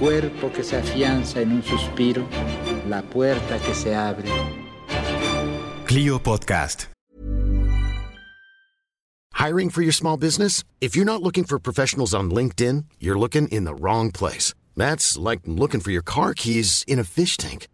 cuerpo 0.00 0.50
que 0.50 0.64
se 0.64 0.76
afianza 0.76 1.42
en 1.42 1.52
un 1.52 1.62
suspiro, 1.62 2.26
la 2.88 3.02
puerta 3.02 3.58
que 3.58 3.74
se 3.74 3.94
abre. 3.94 4.28
Clio 5.86 6.18
Podcast. 6.18 6.86
Hiring 9.34 9.70
for 9.70 9.82
your 9.82 9.92
small 9.92 10.16
business? 10.16 10.64
If 10.80 10.96
you're 10.96 11.04
not 11.04 11.22
looking 11.22 11.44
for 11.44 11.58
professionals 11.58 12.14
on 12.14 12.30
LinkedIn, 12.30 12.84
you're 12.98 13.18
looking 13.18 13.48
in 13.48 13.64
the 13.64 13.74
wrong 13.74 14.10
place. 14.10 14.54
That's 14.76 15.18
like 15.18 15.40
looking 15.46 15.80
for 15.80 15.90
your 15.90 16.02
car 16.02 16.34
keys 16.34 16.84
in 16.86 16.98
a 16.98 17.04
fish 17.04 17.36
tank. 17.36 17.68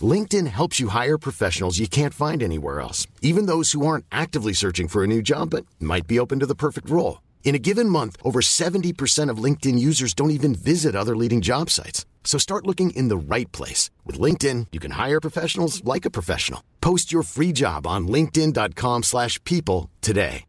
LinkedIn 0.00 0.46
helps 0.48 0.80
you 0.80 0.88
hire 0.88 1.18
professionals 1.18 1.78
you 1.78 1.86
can't 1.86 2.14
find 2.14 2.42
anywhere 2.42 2.80
else, 2.80 3.06
even 3.22 3.46
those 3.46 3.72
who 3.72 3.86
aren't 3.86 4.04
actively 4.10 4.52
searching 4.52 4.88
for 4.88 5.04
a 5.04 5.06
new 5.06 5.22
job 5.22 5.50
but 5.50 5.64
might 5.78 6.06
be 6.06 6.18
open 6.18 6.40
to 6.40 6.46
the 6.46 6.54
perfect 6.54 6.90
role. 6.90 7.18
In 7.44 7.54
a 7.54 7.58
given 7.58 7.88
month, 7.88 8.16
over 8.24 8.40
70% 8.40 9.28
of 9.28 9.42
LinkedIn 9.44 9.78
users 9.78 10.14
don't 10.14 10.30
even 10.30 10.54
visit 10.54 10.96
other 10.96 11.14
leading 11.14 11.42
job 11.42 11.68
sites. 11.68 12.06
So 12.24 12.38
start 12.38 12.66
looking 12.66 12.96
in 12.96 13.08
the 13.08 13.34
right 13.34 13.50
place. 13.52 13.90
With 14.06 14.18
LinkedIn, 14.18 14.68
you 14.72 14.80
can 14.80 14.92
hire 14.92 15.20
professionals 15.20 15.84
like 15.84 16.06
a 16.06 16.10
professional. 16.10 16.62
Post 16.80 17.12
your 17.12 17.22
free 17.24 17.52
job 17.52 17.86
on 17.86 18.08
linkedin.com 18.08 19.02
slash 19.02 19.38
people 19.44 19.90
today. 20.00 20.44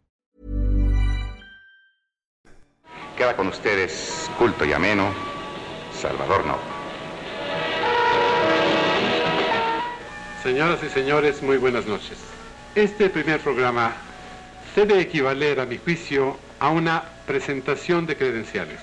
Queda 3.18 3.36
con 3.36 3.48
ustedes, 3.48 4.28
culto 4.40 4.66
y 4.66 4.74
ameno, 4.74 5.14
Salvador 5.94 6.44
No. 6.48 6.58
Señoras 10.42 10.84
y 10.84 10.90
señores, 10.90 11.44
muy 11.44 11.58
buenas 11.58 11.86
noches. 11.86 12.18
Este 12.74 13.12
primer 13.12 13.40
programa 13.40 13.94
debe 14.76 15.00
equivaler, 15.00 15.60
a 15.60 15.66
mi 15.68 15.78
juicio, 15.78 16.38
a 16.64 16.70
una 16.70 17.04
presentación 17.28 18.06
de 18.06 18.16
credenciales. 18.16 18.80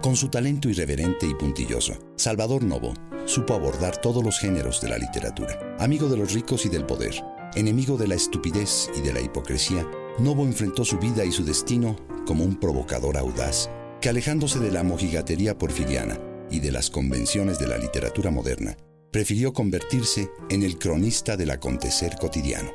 Con 0.00 0.16
su 0.16 0.30
talento 0.30 0.70
irreverente 0.70 1.26
y 1.26 1.34
puntilloso, 1.34 1.92
Salvador 2.16 2.64
Novo 2.64 2.94
supo 3.26 3.52
abordar 3.52 3.98
todos 3.98 4.24
los 4.24 4.38
géneros 4.38 4.80
de 4.80 4.88
la 4.88 4.96
literatura. 4.96 5.76
Amigo 5.78 6.08
de 6.08 6.16
los 6.16 6.32
ricos 6.32 6.64
y 6.64 6.70
del 6.70 6.86
poder, 6.86 7.22
enemigo 7.54 7.98
de 7.98 8.08
la 8.08 8.14
estupidez 8.14 8.90
y 8.96 9.02
de 9.02 9.12
la 9.12 9.20
hipocresía, 9.20 9.86
Novo 10.20 10.44
enfrentó 10.44 10.86
su 10.86 10.98
vida 10.98 11.22
y 11.22 11.32
su 11.32 11.44
destino 11.44 11.96
como 12.26 12.44
un 12.44 12.58
provocador 12.58 13.18
audaz, 13.18 13.68
que 14.00 14.08
alejándose 14.08 14.58
de 14.58 14.70
la 14.70 14.84
mojigatería 14.84 15.58
porfiriana 15.58 16.18
y 16.50 16.60
de 16.60 16.72
las 16.72 16.88
convenciones 16.88 17.58
de 17.58 17.68
la 17.68 17.76
literatura 17.76 18.30
moderna, 18.30 18.74
prefirió 19.12 19.52
convertirse 19.52 20.30
en 20.48 20.62
el 20.62 20.78
cronista 20.78 21.36
del 21.36 21.50
acontecer 21.50 22.16
cotidiano. 22.18 22.72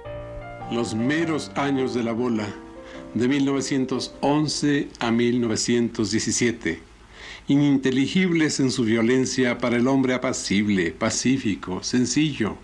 Los 0.71 0.93
meros 0.93 1.51
años 1.55 1.95
de 1.95 2.03
la 2.03 2.11
bola, 2.11 2.47
de 3.15 3.27
1911 3.27 4.87
a 4.99 5.11
1917, 5.11 6.79
ininteligibles 7.47 8.59
en 8.59 8.69
su 8.71 8.83
violencia 8.83 9.57
para 9.57 9.77
el 9.77 9.87
hombre 9.87 10.13
apacible, 10.13 10.91
pacífico, 10.91 11.81
sencillo, 11.83 12.55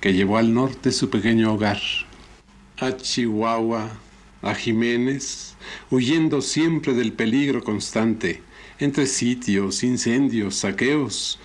que 0.00 0.12
llevó 0.12 0.38
al 0.38 0.54
norte 0.54 0.92
su 0.92 1.10
pequeño 1.10 1.54
hogar, 1.54 1.80
a 2.78 2.96
Chihuahua, 2.96 3.90
a 4.42 4.54
Jiménez, 4.54 5.56
huyendo 5.90 6.40
siempre 6.40 6.94
del 6.94 7.12
peligro 7.12 7.64
constante, 7.64 8.42
entre 8.78 9.06
sitios, 9.06 9.82
incendios, 9.82 10.56
saqueos, 10.56 11.40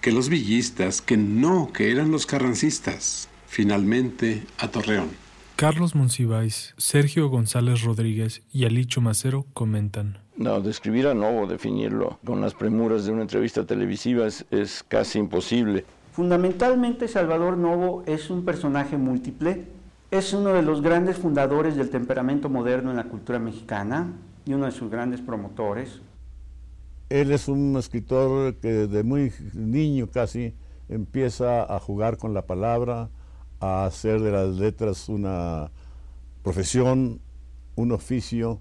que 0.00 0.12
los 0.12 0.28
villistas, 0.28 1.00
que 1.00 1.16
no, 1.16 1.72
que 1.72 1.90
eran 1.90 2.10
los 2.10 2.26
carrancistas, 2.26 3.28
finalmente 3.46 4.44
a 4.58 4.68
Torreón. 4.68 5.08
Carlos 5.56 5.94
Monsiváis, 5.94 6.74
Sergio 6.78 7.28
González 7.28 7.82
Rodríguez 7.82 8.42
y 8.50 8.64
Alicho 8.64 9.02
Macero 9.02 9.44
comentan. 9.52 10.18
No, 10.36 10.60
describir 10.62 11.06
a 11.06 11.12
Novo, 11.12 11.46
definirlo 11.46 12.18
con 12.24 12.40
las 12.40 12.54
premuras 12.54 13.04
de 13.04 13.12
una 13.12 13.22
entrevista 13.22 13.66
televisiva 13.66 14.26
es, 14.26 14.46
es 14.50 14.82
casi 14.82 15.18
imposible. 15.18 15.84
Fundamentalmente 16.12 17.08
Salvador 17.08 17.58
Novo 17.58 18.02
es 18.06 18.30
un 18.30 18.46
personaje 18.46 18.96
múltiple, 18.96 19.66
es 20.10 20.32
uno 20.32 20.54
de 20.54 20.62
los 20.62 20.80
grandes 20.80 21.18
fundadores 21.18 21.76
del 21.76 21.90
temperamento 21.90 22.48
moderno 22.48 22.90
en 22.90 22.96
la 22.96 23.04
cultura 23.04 23.38
mexicana 23.38 24.12
y 24.46 24.54
uno 24.54 24.64
de 24.64 24.72
sus 24.72 24.90
grandes 24.90 25.20
promotores. 25.20 26.00
Él 27.10 27.32
es 27.32 27.48
un 27.48 27.76
escritor 27.76 28.56
que 28.60 28.68
desde 28.68 29.02
muy 29.02 29.32
niño 29.52 30.08
casi 30.08 30.54
empieza 30.88 31.64
a 31.64 31.80
jugar 31.80 32.16
con 32.16 32.34
la 32.34 32.46
palabra, 32.46 33.10
a 33.58 33.84
hacer 33.84 34.20
de 34.20 34.30
las 34.30 34.54
letras 34.54 35.08
una 35.08 35.72
profesión, 36.44 37.20
un 37.74 37.90
oficio. 37.90 38.60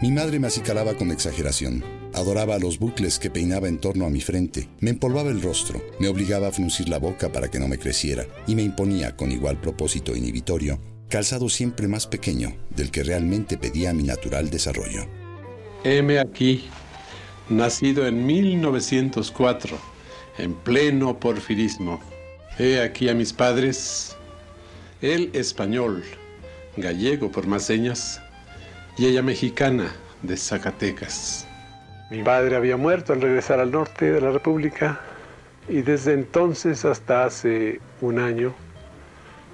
Mi 0.00 0.10
madre 0.10 0.40
me 0.40 0.46
acicalaba 0.46 0.94
con 0.94 1.10
exageración. 1.10 1.84
Adoraba 2.14 2.58
los 2.58 2.78
bucles 2.78 3.18
que 3.18 3.30
peinaba 3.30 3.68
en 3.68 3.78
torno 3.78 4.06
a 4.06 4.10
mi 4.10 4.22
frente. 4.22 4.70
Me 4.80 4.88
empolvaba 4.88 5.28
el 5.28 5.42
rostro, 5.42 5.82
me 6.00 6.08
obligaba 6.08 6.48
a 6.48 6.52
fruncir 6.52 6.88
la 6.88 6.98
boca 6.98 7.30
para 7.30 7.48
que 7.48 7.58
no 7.58 7.68
me 7.68 7.78
creciera 7.78 8.24
y 8.46 8.54
me 8.54 8.62
imponía, 8.62 9.14
con 9.14 9.30
igual 9.30 9.60
propósito 9.60 10.16
inhibitorio, 10.16 10.78
calzado 11.10 11.50
siempre 11.50 11.86
más 11.86 12.06
pequeño 12.06 12.56
del 12.74 12.90
que 12.90 13.02
realmente 13.02 13.58
pedía 13.58 13.92
mi 13.92 14.04
natural 14.04 14.48
desarrollo. 14.48 15.06
Heme 15.84 16.18
aquí, 16.18 16.64
nacido 17.48 18.06
en 18.06 18.26
1904, 18.26 19.76
en 20.38 20.54
pleno 20.54 21.18
porfirismo. 21.18 22.00
He 22.58 22.80
aquí 22.80 23.08
a 23.08 23.14
mis 23.14 23.32
padres, 23.32 24.16
él 25.00 25.30
español, 25.32 26.02
gallego 26.76 27.30
por 27.30 27.46
más 27.46 27.64
señas, 27.64 28.20
y 28.98 29.06
ella 29.06 29.22
mexicana 29.22 29.92
de 30.22 30.36
Zacatecas. 30.36 31.46
Mi 32.10 32.22
padre 32.22 32.56
había 32.56 32.76
muerto 32.76 33.12
al 33.12 33.20
regresar 33.20 33.60
al 33.60 33.72
norte 33.72 34.12
de 34.12 34.20
la 34.20 34.30
República 34.30 35.00
y 35.68 35.82
desde 35.82 36.12
entonces 36.12 36.84
hasta 36.84 37.24
hace 37.24 37.80
un 38.00 38.18
año 38.18 38.54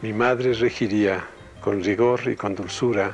mi 0.02 0.12
madre 0.12 0.52
regiría 0.52 1.24
con 1.60 1.82
rigor 1.82 2.20
y 2.26 2.36
con 2.36 2.54
dulzura 2.54 3.12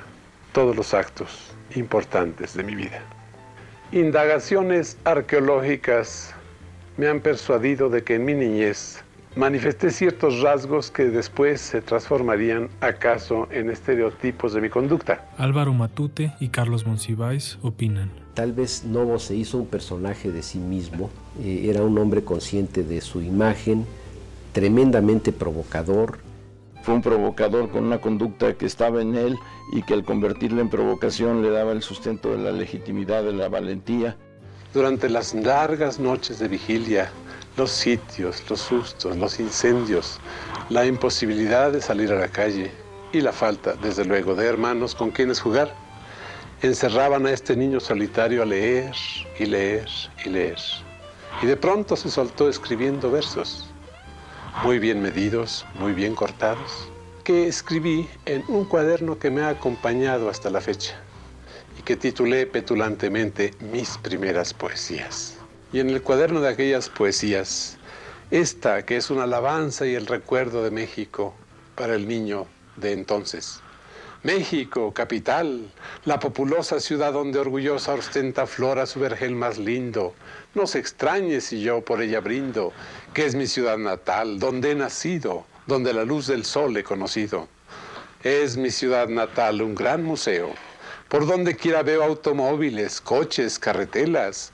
todos 0.53 0.75
los 0.75 0.95
actos 0.95 1.53
importantes 1.75 2.55
de 2.55 2.65
mi 2.65 2.75
vida. 2.75 3.18
Indagaciones 3.93 4.99
arqueológicas 5.05 6.35
me 6.99 7.09
han 7.09 7.21
persuadido 7.21 7.89
de 7.89 8.05
que 8.05 8.17
en 8.17 8.27
mi 8.27 8.35
niñez 8.35 9.03
manifesté 9.35 9.91
ciertos 9.91 10.43
rasgos 10.43 10.91
que 10.91 11.05
después 11.05 11.63
se 11.63 11.81
transformarían 11.81 12.69
acaso 12.83 13.49
en 13.51 13.71
estereotipos 13.71 14.53
de 14.53 14.61
mi 14.61 14.69
conducta. 14.69 15.27
Álvaro 15.39 15.73
Matute 15.73 16.35
y 16.39 16.49
Carlos 16.49 16.87
Monsiváis 16.87 17.59
opinan. 17.63 18.11
Tal 18.35 18.53
vez 18.53 18.85
Novo 18.85 19.19
se 19.19 19.37
hizo 19.37 19.57
un 19.57 19.67
personaje 19.67 20.31
de 20.31 20.43
sí 20.43 20.59
mismo, 20.59 21.09
eh, 21.41 21.71
era 21.71 21.83
un 21.83 21.97
hombre 21.97 22.23
consciente 22.23 22.83
de 22.83 23.01
su 23.01 23.23
imagen, 23.23 23.87
tremendamente 24.53 25.33
provocador. 25.33 26.19
Fue 26.89 26.95
un 26.95 27.03
provocador 27.03 27.69
con 27.69 27.85
una 27.85 28.01
conducta 28.01 28.55
que 28.55 28.65
estaba 28.65 29.03
en 29.03 29.15
él 29.15 29.39
y 29.73 29.83
que 29.83 29.93
al 29.93 30.07
convertirla 30.07 30.63
en 30.63 30.71
provocación 30.71 31.43
le 31.43 31.51
daba 31.51 31.73
el 31.73 31.83
sustento 31.83 32.31
de 32.31 32.39
la 32.39 32.51
legitimidad, 32.51 33.25
de 33.25 33.35
la 33.35 33.51
valentía. 33.51 34.17
Durante 34.73 35.11
las 35.11 35.35
largas 35.35 35.99
noches 36.01 36.39
de 36.39 36.49
vigilia, 36.49 37.11
los 37.59 37.73
sitios, 37.73 38.43
los 38.49 38.61
sustos, 38.61 39.19
los 39.19 39.39
incendios, 39.39 40.19
la 40.71 40.87
imposibilidad 40.87 41.73
de 41.73 41.83
salir 41.83 42.11
a 42.11 42.21
la 42.21 42.29
calle 42.29 42.73
y 43.13 43.21
la 43.21 43.33
falta, 43.33 43.75
desde 43.75 44.07
luego, 44.07 44.35
de 44.35 44.47
hermanos 44.47 44.95
con 44.95 45.11
quienes 45.11 45.43
jugar, 45.43 45.75
encerraban 46.63 47.27
a 47.27 47.33
este 47.33 47.55
niño 47.55 47.81
solitario 47.81 48.43
a 48.43 48.47
leer 48.47 48.95
y 49.39 49.45
leer 49.45 49.89
y 50.25 50.31
leer. 50.31 50.57
Y 51.43 51.47
de 51.49 51.57
pronto 51.59 51.97
se 51.97 52.11
soltó 52.11 52.49
escribiendo 52.49 53.11
versos, 53.11 53.68
muy 54.63 54.81
bien 54.81 55.01
medidos, 55.01 55.65
muy 55.79 55.93
bien 55.93 56.15
cortados, 56.15 56.89
que 57.23 57.47
escribí 57.47 58.09
en 58.27 58.43
un 58.49 58.65
cuaderno 58.65 59.19
que 59.19 59.31
me 59.31 59.43
ha 59.43 59.51
acompañado 59.51 60.29
hasta 60.29 60.51
la 60.51 60.61
fecha 60.61 60.97
y 61.79 61.83
que 61.83 61.97
titulé 61.97 62.47
petulantemente 62.47 63.55
Mis 63.73 63.99
primeras 63.99 64.53
poesías. 64.53 65.37
Y 65.73 65.79
en 65.79 65.91
el 65.91 66.03
cuaderno 66.03 66.41
de 66.41 66.49
aquellas 66.49 66.89
poesías, 66.89 67.79
esta 68.31 68.85
que 68.85 68.97
es 68.97 69.11
una 69.11 69.25
alabanza 69.25 69.87
y 69.87 69.95
el 69.95 70.07
recuerdo 70.07 70.65
de 70.65 70.71
México 70.71 71.35
para 71.77 71.95
el 71.95 72.09
niño 72.09 72.47
de 72.77 72.93
entonces. 72.93 73.61
México, 74.25 74.93
capital, 74.93 75.71
la 76.05 76.19
populosa 76.19 76.81
ciudad 76.81 77.13
donde 77.13 77.39
orgullosa 77.39 77.95
ostenta 77.95 78.49
flora 78.49 78.85
su 78.87 78.99
vergel 78.99 79.37
más 79.37 79.59
lindo. 79.59 80.13
No 80.55 80.67
se 80.67 80.81
extrañe 80.81 81.41
si 81.41 81.61
yo 81.61 81.83
por 81.83 82.03
ella 82.03 82.19
brindo, 82.19 82.73
que 83.15 83.27
es 83.27 83.35
mi 83.35 83.47
ciudad 83.47 83.79
natal, 83.79 84.39
donde 84.39 84.73
he 84.73 84.75
nacido, 84.75 85.45
donde 85.67 85.93
la 85.93 86.05
luz 86.05 86.27
del 86.27 86.45
sol 86.45 86.77
he 86.77 86.85
conocido. 86.85 87.49
Es 88.23 88.57
mi 88.57 88.71
ciudad 88.71 89.09
natal 89.09 89.63
un 89.63 89.75
gran 89.75 90.03
museo. 90.05 90.53
Por 91.09 91.27
donde 91.27 91.57
quiera 91.57 91.83
veo 91.83 92.03
automóviles, 92.03 93.01
coches, 93.01 93.59
carretelas, 93.59 94.53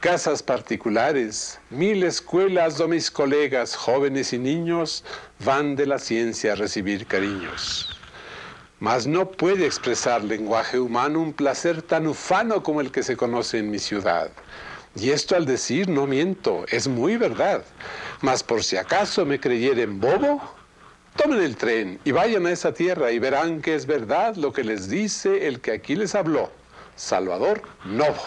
casas 0.00 0.42
particulares, 0.42 1.60
mil 1.70 2.02
escuelas 2.02 2.76
donde 2.76 2.96
mis 2.96 3.10
colegas, 3.10 3.76
jóvenes 3.76 4.32
y 4.32 4.38
niños, 4.38 5.04
van 5.44 5.76
de 5.76 5.86
la 5.86 5.98
ciencia 5.98 6.52
a 6.52 6.56
recibir 6.56 7.06
cariños. 7.06 7.88
mas 8.82 9.06
no 9.06 9.30
puede 9.30 9.64
expresar 9.64 10.24
lenguaje 10.24 10.80
humano 10.80 11.20
un 11.20 11.32
placer 11.32 11.82
tan 11.82 12.08
ufano 12.08 12.64
como 12.64 12.80
el 12.80 12.90
que 12.90 13.04
se 13.04 13.16
conoce 13.16 13.58
en 13.58 13.70
mi 13.70 13.78
ciudad. 13.78 14.32
Y 14.94 15.10
esto 15.10 15.36
al 15.36 15.46
decir 15.46 15.88
no 15.88 16.06
miento, 16.06 16.64
es 16.68 16.86
muy 16.86 17.16
verdad. 17.16 17.64
Mas 18.20 18.42
por 18.42 18.62
si 18.62 18.76
acaso 18.76 19.24
me 19.24 19.40
creyeren 19.40 20.00
bobo, 20.00 20.40
tomen 21.16 21.40
el 21.42 21.56
tren 21.56 21.98
y 22.04 22.10
vayan 22.12 22.46
a 22.46 22.52
esa 22.52 22.74
tierra 22.74 23.10
y 23.10 23.18
verán 23.18 23.62
que 23.62 23.74
es 23.74 23.86
verdad 23.86 24.36
lo 24.36 24.52
que 24.52 24.64
les 24.64 24.88
dice 24.88 25.48
el 25.48 25.60
que 25.60 25.72
aquí 25.72 25.96
les 25.96 26.14
habló, 26.14 26.50
Salvador 26.94 27.62
Novo. 27.84 28.22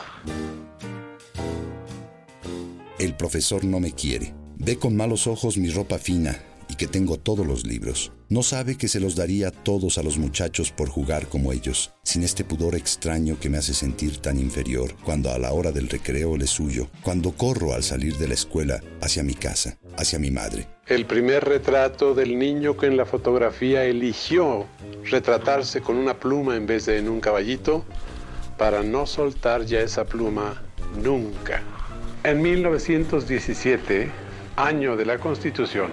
El 2.97 3.13
profesor 3.15 3.63
no 3.63 3.79
me 3.79 3.91
quiere. 3.91 4.33
Ve 4.57 4.79
con 4.79 4.95
malos 4.95 5.27
ojos 5.27 5.57
mi 5.57 5.69
ropa 5.69 5.99
fina, 5.99 6.41
y 6.69 6.75
que 6.75 6.87
tengo 6.87 7.17
todos 7.17 7.45
los 7.45 7.65
libros. 7.65 8.11
No 8.27 8.41
sabe 8.41 8.77
que 8.77 8.87
se 8.87 8.99
los 8.99 9.15
daría 9.15 9.51
todos 9.51 9.97
a 9.97 10.03
los 10.03 10.17
muchachos 10.17 10.71
por 10.71 10.89
jugar 10.89 11.27
como 11.27 11.53
ellos, 11.53 11.91
sin 12.03 12.23
este 12.23 12.43
pudor 12.43 12.75
extraño 12.75 13.39
que 13.39 13.49
me 13.49 13.57
hace 13.57 13.73
sentir 13.73 14.17
tan 14.17 14.39
inferior 14.39 14.95
cuando 15.03 15.31
a 15.31 15.37
la 15.37 15.51
hora 15.51 15.71
del 15.71 15.89
recreo 15.89 16.35
le 16.37 16.47
suyo, 16.47 16.87
cuando 17.03 17.31
corro 17.31 17.73
al 17.73 17.83
salir 17.83 18.17
de 18.17 18.27
la 18.27 18.33
escuela 18.33 18.81
hacia 19.01 19.23
mi 19.23 19.35
casa, 19.35 19.77
hacia 19.97 20.17
mi 20.17 20.31
madre. 20.31 20.67
El 20.87 21.05
primer 21.05 21.43
retrato 21.45 22.13
del 22.13 22.37
niño 22.37 22.77
que 22.77 22.87
en 22.87 22.97
la 22.97 23.05
fotografía 23.05 23.85
eligió 23.85 24.65
retratarse 25.09 25.81
con 25.81 25.97
una 25.97 26.19
pluma 26.19 26.55
en 26.55 26.65
vez 26.65 26.85
de 26.87 26.97
en 26.97 27.09
un 27.09 27.21
caballito, 27.21 27.85
para 28.57 28.83
no 28.83 29.05
soltar 29.05 29.65
ya 29.65 29.81
esa 29.81 30.05
pluma 30.05 30.63
nunca. 31.03 31.61
En 32.23 32.41
1917, 32.41 34.09
año 34.55 34.95
de 34.95 35.05
la 35.05 35.19
Constitución, 35.19 35.91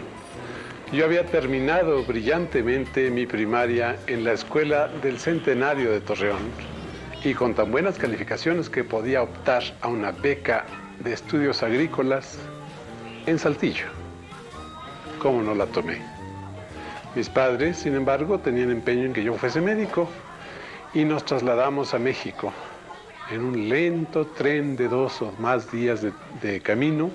yo 0.92 1.06
había 1.06 1.24
terminado 1.24 2.04
brillantemente 2.04 3.10
mi 3.10 3.24
primaria 3.24 3.96
en 4.06 4.24
la 4.24 4.32
escuela 4.32 4.88
del 5.02 5.18
Centenario 5.18 5.90
de 5.90 6.02
Torreón 6.02 6.42
y 7.24 7.32
con 7.32 7.54
tan 7.54 7.70
buenas 7.70 7.96
calificaciones 7.96 8.68
que 8.68 8.84
podía 8.84 9.22
optar 9.22 9.62
a 9.80 9.88
una 9.88 10.12
beca 10.12 10.66
de 11.00 11.14
estudios 11.14 11.62
agrícolas 11.62 12.38
en 13.24 13.38
Saltillo. 13.38 13.86
¿Cómo 15.18 15.42
no 15.42 15.54
la 15.54 15.64
tomé? 15.64 15.96
Mis 17.14 17.30
padres, 17.30 17.78
sin 17.78 17.94
embargo, 17.94 18.38
tenían 18.38 18.70
empeño 18.70 19.06
en 19.06 19.14
que 19.14 19.24
yo 19.24 19.32
fuese 19.34 19.62
médico 19.62 20.10
y 20.92 21.04
nos 21.04 21.24
trasladamos 21.24 21.94
a 21.94 21.98
México 21.98 22.52
en 23.30 23.42
un 23.42 23.70
lento 23.70 24.26
tren 24.26 24.76
de 24.76 24.88
dos 24.88 25.22
o 25.22 25.32
más 25.38 25.72
días 25.72 26.02
de, 26.02 26.12
de 26.42 26.60
camino. 26.60 27.10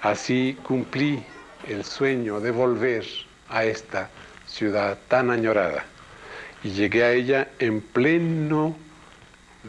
Así 0.00 0.56
cumplí 0.62 1.22
el 1.66 1.84
sueño 1.84 2.40
de 2.40 2.50
volver 2.50 3.04
a 3.48 3.64
esta 3.64 4.10
ciudad 4.46 4.98
tan 5.08 5.30
añorada. 5.30 5.84
Y 6.62 6.70
llegué 6.70 7.04
a 7.04 7.12
ella 7.12 7.48
en 7.58 7.80
pleno 7.80 8.76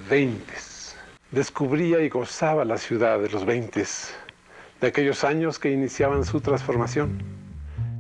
veintes. 0.09 0.95
Descubría 1.31 2.01
y 2.01 2.09
gozaba 2.09 2.65
la 2.65 2.77
ciudad 2.77 3.19
de 3.19 3.30
los 3.30 3.45
veintes, 3.45 4.13
de 4.81 4.88
aquellos 4.88 5.24
años 5.24 5.59
que 5.59 5.71
iniciaban 5.71 6.25
su 6.25 6.41
transformación. 6.41 7.21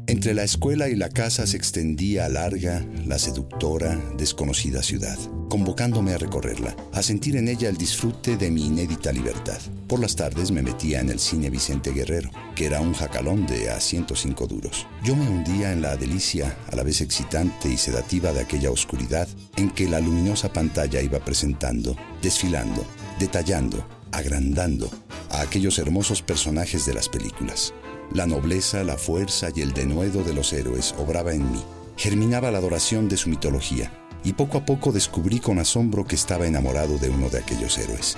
Entre 0.07 0.33
la 0.33 0.43
escuela 0.43 0.89
y 0.89 0.95
la 0.95 1.09
casa 1.09 1.45
se 1.45 1.55
extendía 1.55 2.27
larga, 2.29 2.83
la 3.05 3.19
seductora, 3.19 3.95
desconocida 4.17 4.81
ciudad, 4.81 5.19
convocándome 5.49 6.13
a 6.13 6.17
recorrerla, 6.17 6.75
a 6.93 7.01
sentir 7.01 7.35
en 7.35 7.47
ella 7.47 7.67
el 7.67 7.75
disfrute 7.75 8.37
de 8.37 8.51
mi 8.51 8.67
inédita 8.67 9.11
libertad. 9.11 9.59
Por 9.87 9.99
las 9.99 10.15
tardes 10.15 10.51
me 10.51 10.61
metía 10.61 11.01
en 11.01 11.09
el 11.09 11.19
cine 11.19 11.49
Vicente 11.49 11.91
Guerrero, 11.91 12.29
que 12.55 12.67
era 12.67 12.79
un 12.79 12.93
jacalón 12.93 13.47
de 13.47 13.71
a 13.71 13.79
105 13.79 14.47
duros. 14.47 14.87
Yo 15.03 15.15
me 15.15 15.27
hundía 15.27 15.73
en 15.73 15.81
la 15.81 15.97
delicia, 15.97 16.55
a 16.71 16.75
la 16.75 16.83
vez 16.83 17.01
excitante 17.01 17.67
y 17.67 17.77
sedativa 17.77 18.31
de 18.31 18.41
aquella 18.41 18.71
oscuridad 18.71 19.27
en 19.57 19.71
que 19.71 19.89
la 19.89 19.99
luminosa 19.99 20.53
pantalla 20.53 21.01
iba 21.01 21.19
presentando, 21.19 21.95
desfilando, 22.21 22.85
detallando, 23.19 23.85
agrandando 24.11 24.89
a 25.31 25.41
aquellos 25.41 25.79
hermosos 25.79 26.21
personajes 26.21 26.85
de 26.85 26.93
las 26.93 27.09
películas. 27.09 27.73
La 28.13 28.25
nobleza, 28.25 28.83
la 28.83 28.97
fuerza 28.97 29.49
y 29.55 29.61
el 29.61 29.73
denuedo 29.73 30.23
de 30.23 30.33
los 30.33 30.53
héroes 30.53 30.95
obraba 30.97 31.33
en 31.33 31.51
mí. 31.51 31.61
Germinaba 31.97 32.49
la 32.51 32.59
adoración 32.59 33.09
de 33.09 33.17
su 33.17 33.29
mitología, 33.29 33.91
y 34.23 34.33
poco 34.33 34.57
a 34.57 34.65
poco 34.65 34.91
descubrí 34.91 35.39
con 35.39 35.59
asombro 35.59 36.05
que 36.05 36.15
estaba 36.15 36.47
enamorado 36.47 36.97
de 36.97 37.09
uno 37.09 37.29
de 37.29 37.39
aquellos 37.39 37.77
héroes. 37.77 38.17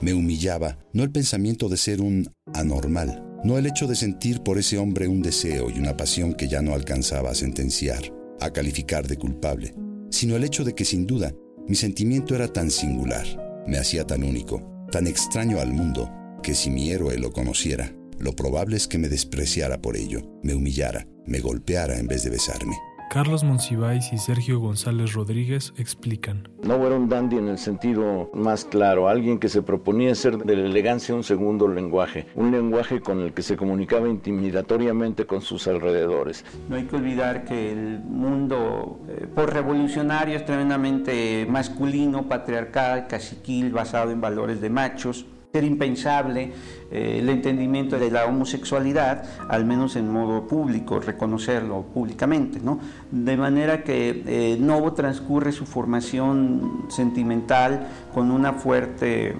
Me 0.00 0.12
humillaba, 0.12 0.76
no 0.92 1.02
el 1.02 1.10
pensamiento 1.10 1.70
de 1.70 1.78
ser 1.78 2.02
un 2.02 2.30
anormal, 2.52 3.24
no 3.42 3.56
el 3.56 3.66
hecho 3.66 3.86
de 3.86 3.96
sentir 3.96 4.42
por 4.42 4.58
ese 4.58 4.76
hombre 4.76 5.08
un 5.08 5.22
deseo 5.22 5.70
y 5.70 5.78
una 5.78 5.96
pasión 5.96 6.34
que 6.34 6.46
ya 6.46 6.60
no 6.60 6.74
alcanzaba 6.74 7.30
a 7.30 7.34
sentenciar, 7.34 8.02
a 8.40 8.50
calificar 8.50 9.08
de 9.08 9.16
culpable, 9.16 9.74
sino 10.10 10.36
el 10.36 10.44
hecho 10.44 10.62
de 10.62 10.74
que 10.74 10.84
sin 10.84 11.06
duda 11.06 11.32
mi 11.66 11.74
sentimiento 11.76 12.34
era 12.34 12.48
tan 12.48 12.70
singular, 12.70 13.24
me 13.66 13.78
hacía 13.78 14.06
tan 14.06 14.22
único, 14.22 14.86
tan 14.92 15.06
extraño 15.06 15.58
al 15.60 15.72
mundo, 15.72 16.10
que 16.42 16.54
si 16.54 16.68
mi 16.68 16.90
héroe 16.90 17.16
lo 17.18 17.32
conociera, 17.32 17.94
lo 18.18 18.34
probable 18.36 18.76
es 18.76 18.88
que 18.88 18.98
me 18.98 19.08
despreciara 19.08 19.80
por 19.80 19.96
ello, 19.96 20.22
me 20.42 20.54
humillara, 20.54 21.06
me 21.26 21.40
golpeara 21.40 21.98
en 21.98 22.06
vez 22.06 22.22
de 22.24 22.30
besarme. 22.30 22.74
Carlos 23.14 23.44
Monsiváis 23.44 24.12
y 24.12 24.18
Sergio 24.18 24.58
González 24.58 25.12
Rodríguez 25.12 25.72
explican. 25.76 26.48
No 26.64 26.84
era 26.84 26.96
un 26.96 27.08
dandy 27.08 27.36
en 27.36 27.46
el 27.46 27.58
sentido 27.58 28.28
más 28.34 28.64
claro, 28.64 29.08
alguien 29.08 29.38
que 29.38 29.48
se 29.48 29.62
proponía 29.62 30.14
ser 30.16 30.38
de 30.38 30.56
la 30.56 30.66
elegancia 30.66 31.14
un 31.14 31.22
segundo 31.22 31.68
lenguaje, 31.68 32.26
un 32.34 32.50
lenguaje 32.50 33.00
con 33.00 33.20
el 33.20 33.32
que 33.32 33.42
se 33.42 33.56
comunicaba 33.56 34.08
intimidatoriamente 34.08 35.26
con 35.26 35.42
sus 35.42 35.68
alrededores. 35.68 36.44
No 36.68 36.74
hay 36.74 36.86
que 36.86 36.96
olvidar 36.96 37.44
que 37.44 37.70
el 37.70 38.00
mundo 38.00 38.98
eh, 39.08 39.28
revolucionario 39.46 40.36
es 40.36 40.44
tremendamente 40.44 41.46
masculino, 41.48 42.28
patriarcal, 42.28 43.06
caciquil, 43.06 43.70
basado 43.70 44.10
en 44.10 44.20
valores 44.20 44.60
de 44.60 44.70
machos 44.70 45.26
ser 45.54 45.62
impensable 45.62 46.50
eh, 46.90 47.18
el 47.20 47.28
entendimiento 47.28 47.96
de 47.96 48.10
la 48.10 48.24
homosexualidad, 48.24 49.24
al 49.48 49.64
menos 49.64 49.94
en 49.94 50.10
modo 50.10 50.48
público, 50.48 50.98
reconocerlo 50.98 51.82
públicamente. 51.94 52.58
¿no? 52.60 52.80
De 53.12 53.36
manera 53.36 53.84
que 53.84 54.24
eh, 54.26 54.56
Novo 54.58 54.94
transcurre 54.94 55.52
su 55.52 55.64
formación 55.64 56.86
sentimental 56.88 57.86
con 58.12 58.32
una 58.32 58.54
fuerte 58.54 59.36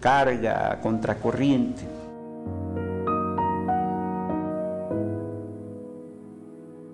carga 0.00 0.80
contracorriente. 0.80 1.82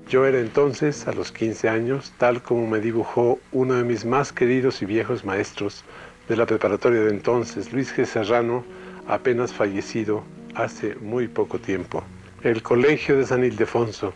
Yo 0.08 0.24
era 0.24 0.40
entonces, 0.40 1.06
a 1.06 1.12
los 1.12 1.30
15 1.30 1.68
años, 1.68 2.12
tal 2.16 2.42
como 2.42 2.66
me 2.66 2.80
dibujó 2.80 3.38
uno 3.52 3.74
de 3.74 3.84
mis 3.84 4.06
más 4.06 4.32
queridos 4.32 4.80
y 4.80 4.86
viejos 4.86 5.22
maestros, 5.22 5.84
de 6.28 6.36
la 6.36 6.46
preparatoria 6.46 7.00
de 7.00 7.10
entonces, 7.10 7.72
Luis 7.72 7.96
G. 7.96 8.04
Serrano, 8.04 8.64
apenas 9.06 9.52
fallecido 9.52 10.24
hace 10.54 10.94
muy 10.96 11.26
poco 11.26 11.58
tiempo. 11.58 12.04
El 12.42 12.62
Colegio 12.62 13.16
de 13.16 13.24
San 13.24 13.44
Ildefonso, 13.44 14.12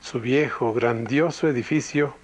su 0.00 0.20
viejo, 0.20 0.72
grandioso 0.72 1.48
edificio, 1.48 2.14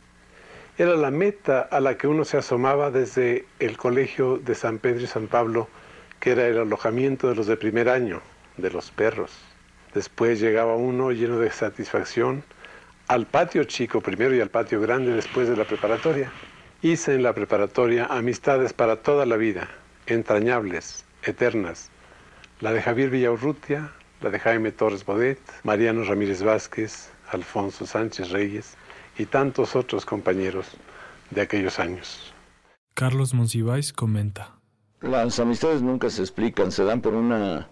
era 0.79 0.95
la 0.95 1.11
meta 1.11 1.61
a 1.61 1.81
la 1.81 1.99
que 1.99 2.07
uno 2.07 2.25
se 2.25 2.37
asomaba 2.37 2.91
desde 2.91 3.47
el 3.59 3.77
Colegio 3.77 4.39
de 4.39 4.55
San 4.55 4.79
Pedro 4.79 5.03
y 5.03 5.07
San 5.09 5.27
Pablo, 5.27 5.69
que 6.21 6.31
era 6.31 6.47
el 6.47 6.59
alojamiento 6.59 7.29
de 7.29 7.35
los 7.35 7.47
de 7.49 7.57
primer 7.57 7.89
año, 7.89 8.23
de 8.57 8.71
los 8.71 8.91
perros. 8.93 9.33
Después 9.93 10.39
llegaba 10.41 10.77
uno 10.77 11.11
lleno 11.11 11.39
de 11.41 11.51
satisfacción 11.51 12.45
al 13.09 13.27
patio 13.27 13.65
chico 13.65 14.01
primero 14.01 14.37
y 14.37 14.41
al 14.41 14.51
patio 14.51 14.81
grande 14.81 15.13
después 15.13 15.49
de 15.49 15.57
la 15.57 15.65
preparatoria. 15.65 16.31
Hice 16.83 17.15
en 17.15 17.23
la 17.23 17.35
preparatoria 17.35 18.07
amistades 18.07 18.73
para 18.73 18.97
toda 18.97 19.27
la 19.27 19.37
vida, 19.37 19.69
entrañables, 20.07 21.05
eternas. 21.23 21.91
La 22.61 22.73
de 22.73 22.81
Javier 22.81 23.11
Villaurrutia, 23.11 23.93
la 24.23 24.31
de 24.31 24.39
Jaime 24.39 24.73
Torres 24.73 25.05
Bodet, 25.05 25.39
Mariano 25.63 26.05
Ramírez 26.05 26.43
Vázquez, 26.43 27.11
Alfonso 27.31 27.85
Sánchez 27.85 28.31
Reyes 28.31 28.77
y 29.19 29.27
tantos 29.27 29.77
otros 29.77 30.07
compañeros 30.07 30.69
de 31.31 31.43
aquellos 31.43 31.79
años. 31.79 32.33
Carlos 32.95 33.35
Monsiváis 33.35 33.93
comenta. 33.93 34.57
Las 35.03 35.39
amistades 35.39 35.83
nunca 35.83 36.09
se 36.09 36.23
explican, 36.23 36.73
se 36.73 36.85
dan 36.85 37.03
por 37.03 37.13
una 37.13 37.69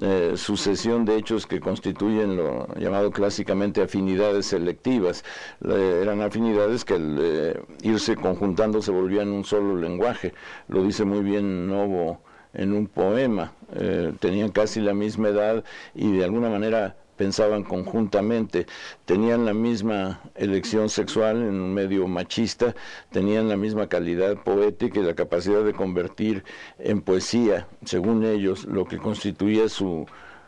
eh, 0.00 0.34
sucesión 0.36 1.04
de 1.04 1.16
hechos 1.16 1.46
que 1.46 1.60
constituyen 1.60 2.36
lo 2.36 2.66
llamado 2.76 3.10
clásicamente 3.10 3.82
afinidades 3.82 4.46
selectivas. 4.46 5.24
eran 5.62 6.20
afinidades 6.22 6.84
que 6.84 6.94
al 6.94 7.64
irse 7.82 8.16
conjuntando 8.16 8.82
se 8.82 8.90
volvían 8.92 9.28
un 9.30 9.44
solo 9.44 9.76
lenguaje. 9.76 10.32
Lo 10.68 10.82
dice 10.82 11.04
muy 11.04 11.20
bien 11.20 11.68
Novo 11.68 12.20
en 12.54 12.72
un 12.72 12.86
poema. 12.86 13.52
Eh, 13.74 14.12
tenían 14.20 14.50
casi 14.50 14.80
la 14.80 14.94
misma 14.94 15.28
edad 15.28 15.64
y 15.94 16.10
de 16.12 16.24
alguna 16.24 16.48
manera 16.48 16.96
pensaban 17.20 17.64
conjuntamente, 17.64 18.66
tenían 19.04 19.44
la 19.44 19.52
misma 19.52 20.22
elección 20.36 20.88
sexual 20.88 21.36
en 21.42 21.60
un 21.60 21.74
medio 21.74 22.08
machista, 22.08 22.74
tenían 23.12 23.46
la 23.46 23.58
misma 23.58 23.90
calidad 23.90 24.42
poética 24.42 25.00
y 25.00 25.02
la 25.02 25.14
capacidad 25.14 25.62
de 25.62 25.74
convertir 25.74 26.44
en 26.78 27.02
poesía, 27.02 27.68
según 27.84 28.24
ellos, 28.24 28.64
lo 28.64 28.86
que 28.86 28.96
constituía 28.96 29.68
su 29.68 30.06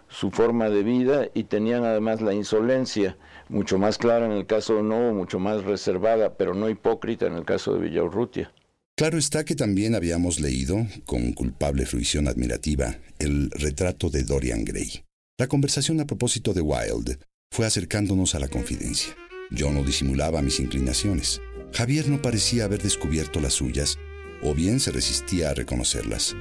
su 0.09 0.31
forma 0.31 0.69
de 0.69 0.83
vida 0.83 1.29
y 1.35 1.45
tenían 1.45 1.85
además 1.85 2.21
la 2.21 2.35
insolencia, 2.35 3.17
mucho 3.49 3.79
más 3.79 3.97
clara 3.99 4.27
en 4.27 4.33
el 4.33 4.47
caso 4.47 4.77
de 4.77 4.83
Novo, 4.83 5.13
mucho 5.13 5.39
más 5.39 5.65
reservada, 5.65 6.37
pero 6.37 6.55
no 6.55 6.69
hipócrita 6.69 7.27
en 7.27 7.35
el 7.35 7.45
caso 7.45 7.75
de 7.75 7.81
Villaurrutia. 7.81 8.53
Claro 8.95 9.17
está 9.17 9.45
que 9.45 9.55
también 9.55 9.95
habíamos 9.95 10.39
leído, 10.39 10.87
con 11.07 11.33
culpable 11.33 11.87
fruición 11.87 12.29
admirativa, 12.29 12.97
el 13.19 13.51
retrato 13.51 14.11
de 14.11 14.23
Dorian 14.23 14.65
Gray. 14.65 15.03
La 15.39 15.47
conversación 15.47 15.99
a 16.01 16.07
propósito 16.07 16.53
de 16.53 16.61
Wilde 16.61 17.19
fue 17.51 17.65
acercándonos 17.65 18.35
a 18.35 18.39
la 18.39 18.49
confidencia. 18.49 19.17
Yo 19.51 19.71
no 19.71 19.83
disimulaba 19.83 20.43
mis 20.43 20.61
inclinaciones. 20.61 21.41
Javier 21.73 22.09
no 22.09 22.21
parecía 22.21 22.65
haber 22.65 22.83
descubierto 22.83 23.41
las 23.41 23.55
suyas, 23.55 23.99
o 24.43 24.55
bien 24.55 24.79
se 24.79 24.93
resistía 24.93 25.51
a 25.51 25.55
reconocerlas. 25.55 26.37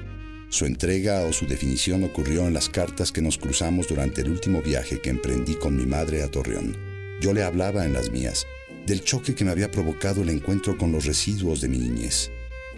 Su 0.50 0.66
entrega 0.66 1.22
o 1.22 1.32
su 1.32 1.48
definición 1.48 2.04
ocurrió 2.04 2.46
en 2.46 2.54
las 2.54 2.68
cartas 2.68 3.14
que 3.14 3.22
nos 3.22 3.38
cruzamos 3.38 3.88
durante 3.88 4.22
el 4.22 4.30
último 4.30 4.62
viaje 4.62 5.00
que 5.00 5.10
emprendí 5.10 5.56
con 5.56 5.78
mi 5.78 5.86
madre 5.86 6.22
a 6.22 6.30
Torreón. 6.30 6.78
Yo 7.22 7.34
le 7.34 7.44
hablaba 7.44 7.86
en 7.86 7.94
las 7.94 8.12
mías 8.12 8.46
del 8.86 9.02
choque 9.02 9.36
que 9.36 9.46
me 9.46 9.52
había 9.52 9.72
provocado 9.72 10.22
el 10.22 10.30
encuentro 10.30 10.78
con 10.78 10.92
los 10.92 11.06
residuos 11.06 11.62
de 11.62 11.70
mi 11.70 11.78
niñez. 11.78 12.30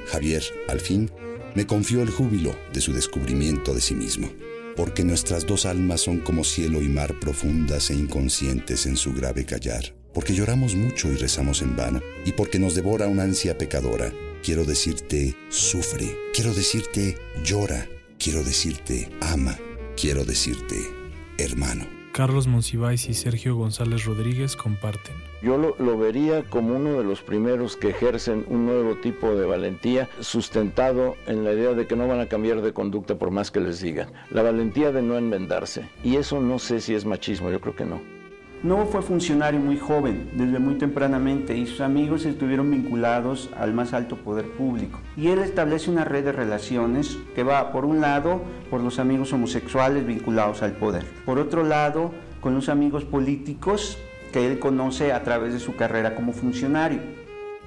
Javier, 0.06 0.44
al 0.68 0.80
fin, 0.80 1.10
me 1.56 1.66
confió 1.66 2.04
el 2.04 2.12
júbilo 2.12 2.56
de 2.72 2.82
su 2.82 2.94
descubrimiento 2.94 3.74
de 3.74 3.82
sí 3.82 3.96
mismo, 3.96 4.30
porque 4.76 5.04
nuestras 5.04 5.46
dos 5.46 5.66
almas 5.66 6.02
son 6.02 6.20
como 6.20 6.44
cielo 6.44 6.82
y 6.82 6.90
mar 6.90 7.20
profundas 7.20 7.90
e 7.90 7.96
inconscientes 7.96 8.86
en 8.86 8.98
su 8.98 9.14
grave 9.14 9.46
callar, 9.46 9.96
porque 10.14 10.34
lloramos 10.34 10.76
mucho 10.76 11.12
y 11.12 11.16
rezamos 11.16 11.62
en 11.62 11.76
vano, 11.76 12.02
y 12.26 12.32
porque 12.34 12.60
nos 12.60 12.76
devora 12.76 13.08
una 13.08 13.24
ansia 13.24 13.58
pecadora 13.58 14.12
Quiero 14.44 14.66
decirte, 14.66 15.38
sufre. 15.48 16.18
Quiero 16.34 16.54
decirte, 16.54 17.18
llora. 17.46 17.88
Quiero 18.20 18.44
decirte, 18.44 19.10
ama. 19.22 19.58
Quiero 19.96 20.26
decirte, 20.26 20.76
hermano. 21.38 22.03
Carlos 22.14 22.46
Monsiváis 22.46 23.10
y 23.10 23.16
Sergio 23.16 23.56
González 23.56 24.06
Rodríguez 24.06 24.56
comparten. 24.56 25.16
Yo 25.42 25.58
lo, 25.58 25.76
lo, 25.80 25.98
vería 25.98 26.44
como 26.44 26.76
uno 26.76 27.00
de 27.00 27.04
los 27.04 27.24
primeros 27.24 27.76
que 27.76 27.90
ejercen 27.90 28.46
un 28.50 28.68
nuevo 28.68 28.98
tipo 28.98 29.34
de 29.34 29.48
valentía 29.48 30.08
sustentado 30.20 31.16
en 31.26 31.44
la 31.44 31.54
idea 31.54 31.74
de 31.74 31.88
que 31.88 31.96
no 31.96 32.08
van 32.08 32.20
a 32.20 32.28
cambiar 32.28 32.62
de 32.62 32.72
conducta 32.72 33.18
por 33.18 33.32
más 33.32 33.50
que 33.50 33.62
les 33.62 33.82
digan. 33.82 34.12
La 34.30 34.44
valentía 34.44 34.92
de 34.92 35.02
no 35.02 35.18
enmendarse. 35.18 35.90
Y 36.04 36.18
eso 36.18 36.40
no 36.40 36.60
sé 36.60 36.82
si 36.82 36.94
es 36.94 37.04
machismo, 37.04 37.50
yo 37.50 37.60
creo 37.60 37.76
que 37.76 37.86
no. 37.86 38.00
No 38.64 38.86
fue 38.86 39.02
funcionario 39.02 39.60
muy 39.60 39.78
joven, 39.78 40.30
desde 40.36 40.58
muy 40.58 40.76
tempranamente, 40.76 41.58
y 41.58 41.68
sus 41.68 41.82
amigos 41.82 42.24
estuvieron 42.24 42.72
vinculados 42.72 43.50
al 43.58 43.74
más 43.74 43.92
alto 43.92 44.16
poder 44.16 44.46
público. 44.52 45.02
Y 45.18 45.28
él 45.28 45.40
establece 45.40 45.92
una 45.92 46.06
red 46.06 46.24
de 46.24 46.32
relaciones 46.32 47.18
que 47.36 47.44
va, 47.44 47.74
por 47.74 47.84
un 47.84 48.00
lado, 48.00 48.42
por 48.70 48.80
los 48.80 49.00
amigos 49.00 49.34
homosexuales 49.34 50.08
vinculados 50.08 50.62
al 50.64 50.78
poder, 50.78 51.04
por 51.26 51.40
otro 51.40 51.66
lado, 51.66 52.14
con 52.40 52.56
los 52.56 52.70
amigos 52.70 53.04
políticos 53.04 53.98
que 54.32 54.48
él 54.48 54.60
conoce 54.60 55.12
a 55.12 55.24
través 55.24 55.52
de 55.52 55.60
su 55.60 55.76
carrera 55.76 56.16
como 56.16 56.32
funcionario. 56.32 57.02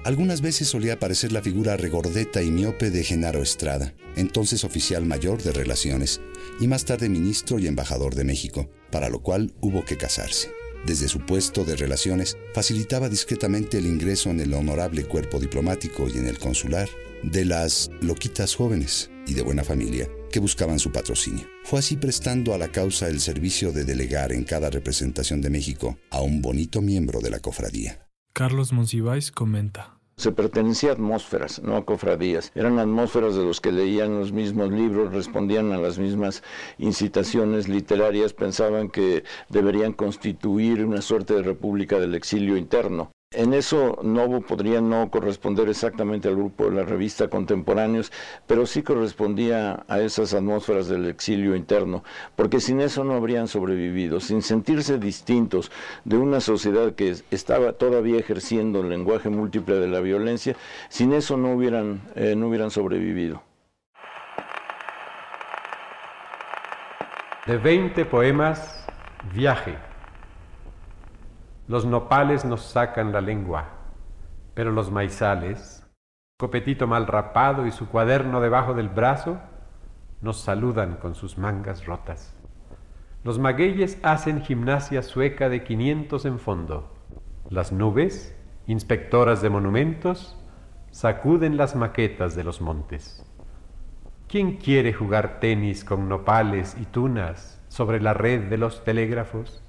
Algunas 0.03 0.41
veces 0.41 0.69
solía 0.69 0.95
aparecer 0.95 1.31
la 1.31 1.43
figura 1.43 1.77
regordeta 1.77 2.43
y 2.43 2.51
miope 2.51 2.91
de 2.91 3.05
Genaro 3.05 3.43
Estrada, 3.43 3.93
entonces 4.17 4.65
oficial 4.65 5.05
mayor 5.05 5.43
de 5.43 5.53
Relaciones 5.53 6.23
y 6.59 6.69
más 6.69 6.87
tarde 6.87 7.11
ministro 7.11 7.59
y 7.59 7.67
embajador 7.67 8.15
de 8.15 8.25
México, 8.25 8.71
para 8.91 9.11
lo 9.11 9.21
cual 9.21 9.53
hubo 9.61 9.85
que 9.85 9.99
casarse 9.99 10.49
desde 10.87 11.09
su 11.09 11.21
puesto 11.21 11.65
de 11.65 11.77
relaciones, 11.77 12.39
facilitaba 12.55 13.09
discretamente 13.09 13.79
el 13.79 13.87
ingreso 13.87 14.31
en 14.31 14.41
el 14.41 14.55
honorable 14.55 15.05
cuerpo 15.05 15.41
diplomático 15.41 16.09
y 16.09 16.19
en 16.19 16.27
el 16.27 16.39
consular 16.39 16.89
de 17.23 17.45
las 17.45 17.91
loquitas 18.01 18.55
jóvenes 18.55 19.11
y 19.27 19.35
de 19.35 19.43
buena 19.43 19.65
familia 19.65 20.09
que 20.31 20.41
buscaban 20.41 20.79
su 20.79 20.93
patrocinio. 20.93 21.47
Fue 21.65 21.81
así 21.81 21.97
prestando 21.97 22.55
a 22.55 22.59
la 22.59 22.69
causa 22.69 23.09
el 23.09 23.21
servicio 23.21 23.73
de 23.73 23.85
delegar 23.85 24.33
en 24.33 24.45
cada 24.45 24.71
representación 24.71 25.41
de 25.41 25.51
México 25.51 25.99
a 26.11 26.21
un 26.23 26.41
bonito 26.41 26.81
miembro 26.81 27.21
de 27.21 27.31
la 27.31 27.41
cofradía. 27.41 28.07
Carlos 28.33 28.73
Monsiváis 28.73 29.33
comenta. 29.33 29.96
Se 30.19 30.33
pertenecía 30.33 30.89
a 30.89 30.93
atmósferas, 30.95 31.61
no 31.63 31.77
a 31.77 31.85
cofradías. 31.85 32.51
Eran 32.55 32.79
atmósferas 32.79 33.35
de 33.35 33.45
los 33.45 33.61
que 33.61 33.71
leían 33.71 34.19
los 34.19 34.33
mismos 34.33 34.71
libros, 34.73 35.13
respondían 35.13 35.73
a 35.73 35.77
las 35.77 35.99
mismas 35.99 36.43
incitaciones 36.79 37.69
literarias, 37.69 38.33
pensaban 38.33 38.89
que 38.89 39.25
deberían 39.51 39.93
constituir 39.93 40.83
una 40.87 41.03
suerte 41.03 41.35
de 41.35 41.43
república 41.43 42.01
del 42.01 42.15
exilio 42.15 42.57
interno. 42.57 43.13
En 43.33 43.55
eso 43.55 43.99
Novo 44.05 44.41
podría 44.41 44.81
no 44.81 45.11
corresponder 45.11 45.69
exactamente 45.69 46.29
al 46.29 46.37
grupo 46.37 46.67
de 46.67 46.77
la 46.77 46.85
revista 46.85 47.27
Contemporáneos, 47.29 48.13
pero 48.47 48.67
sí 48.67 48.85
correspondía 48.85 49.85
a 49.89 49.99
esas 49.99 50.33
atmósferas 50.33 50.87
del 50.87 51.07
exilio 51.07 51.57
interno, 51.57 52.05
porque 52.37 52.61
sin 52.61 52.81
eso 52.81 53.03
no 53.03 53.15
habrían 53.15 53.49
sobrevivido, 53.49 54.21
sin 54.21 54.43
sentirse 54.43 54.99
distintos 54.99 55.73
de 56.05 56.17
una 56.17 56.41
sociedad 56.41 56.95
que 56.95 57.17
estaba 57.33 57.73
todavía 57.73 58.21
ejerciendo 58.21 58.81
el 58.81 58.91
lenguaje 58.91 59.29
múltiple 59.29 59.75
de 59.75 59.89
la 59.89 59.99
violencia, 59.99 60.55
sin 60.89 61.13
eso 61.13 61.37
no 61.37 61.53
hubieran, 61.53 62.03
eh, 62.15 62.37
no 62.37 62.47
hubieran 62.47 62.71
sobrevivido. 62.71 63.43
De 67.45 67.59
20 67.59 68.05
poemas, 68.05 68.87
Viaje 69.35 69.77
los 71.69 71.85
nopales 71.85 72.45
nos 72.45 72.63
sacan 72.63 73.13
la 73.13 73.21
lengua, 73.21 73.71
pero 74.55 74.71
los 74.71 74.91
maizales, 74.91 75.85
copetito 76.39 76.87
mal 76.87 77.07
rapado 77.07 77.67
y 77.67 77.73
su 77.73 77.89
cuaderno 77.89 78.41
debajo 78.41 78.75
del 78.75 78.89
brazo, 78.89 79.41
nos 80.21 80.39
saludan 80.39 80.97
con 80.97 81.15
sus 81.15 81.39
mangas 81.39 81.87
rotas. 81.87 82.37
Los 83.25 83.41
magueyes 83.41 83.99
hacen 84.05 84.43
gimnasia 84.43 85.03
sueca 85.03 85.49
de 85.49 85.65
quinientos 85.65 86.25
en 86.25 86.39
fondo. 86.39 86.95
Las 87.51 87.73
nubes, 87.73 88.37
inspectoras 88.69 89.43
de 89.43 89.51
monumentos, 89.51 90.37
sacuden 90.93 91.57
las 91.57 91.75
maquetas 91.75 92.37
de 92.37 92.45
los 92.45 92.61
montes. 92.61 93.27
¿Quién 94.29 94.57
quiere 94.57 94.93
jugar 94.93 95.41
tenis 95.41 95.85
con 95.85 96.09
nopales 96.09 96.77
y 96.81 96.85
tunas 96.85 97.61
sobre 97.69 98.01
la 98.01 98.15
red 98.15 98.49
de 98.49 98.59
los 98.59 98.85
telégrafos? 98.85 99.66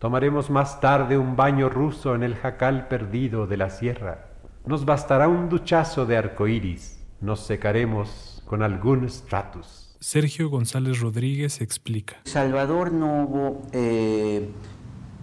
Tomaremos 0.00 0.48
más 0.48 0.80
tarde 0.80 1.18
un 1.18 1.36
baño 1.36 1.68
ruso 1.68 2.14
en 2.14 2.22
el 2.22 2.34
jacal 2.34 2.88
perdido 2.88 3.46
de 3.46 3.58
la 3.58 3.68
sierra. 3.68 4.28
Nos 4.64 4.86
bastará 4.86 5.28
un 5.28 5.50
duchazo 5.50 6.06
de 6.06 6.16
arcoíris. 6.16 7.04
Nos 7.20 7.40
secaremos 7.40 8.42
con 8.46 8.62
algún 8.62 9.06
stratus. 9.10 9.94
Sergio 10.00 10.48
González 10.48 11.00
Rodríguez 11.00 11.60
explica. 11.60 12.16
Salvador 12.24 12.92
Novo 12.92 13.60
eh, 13.72 14.48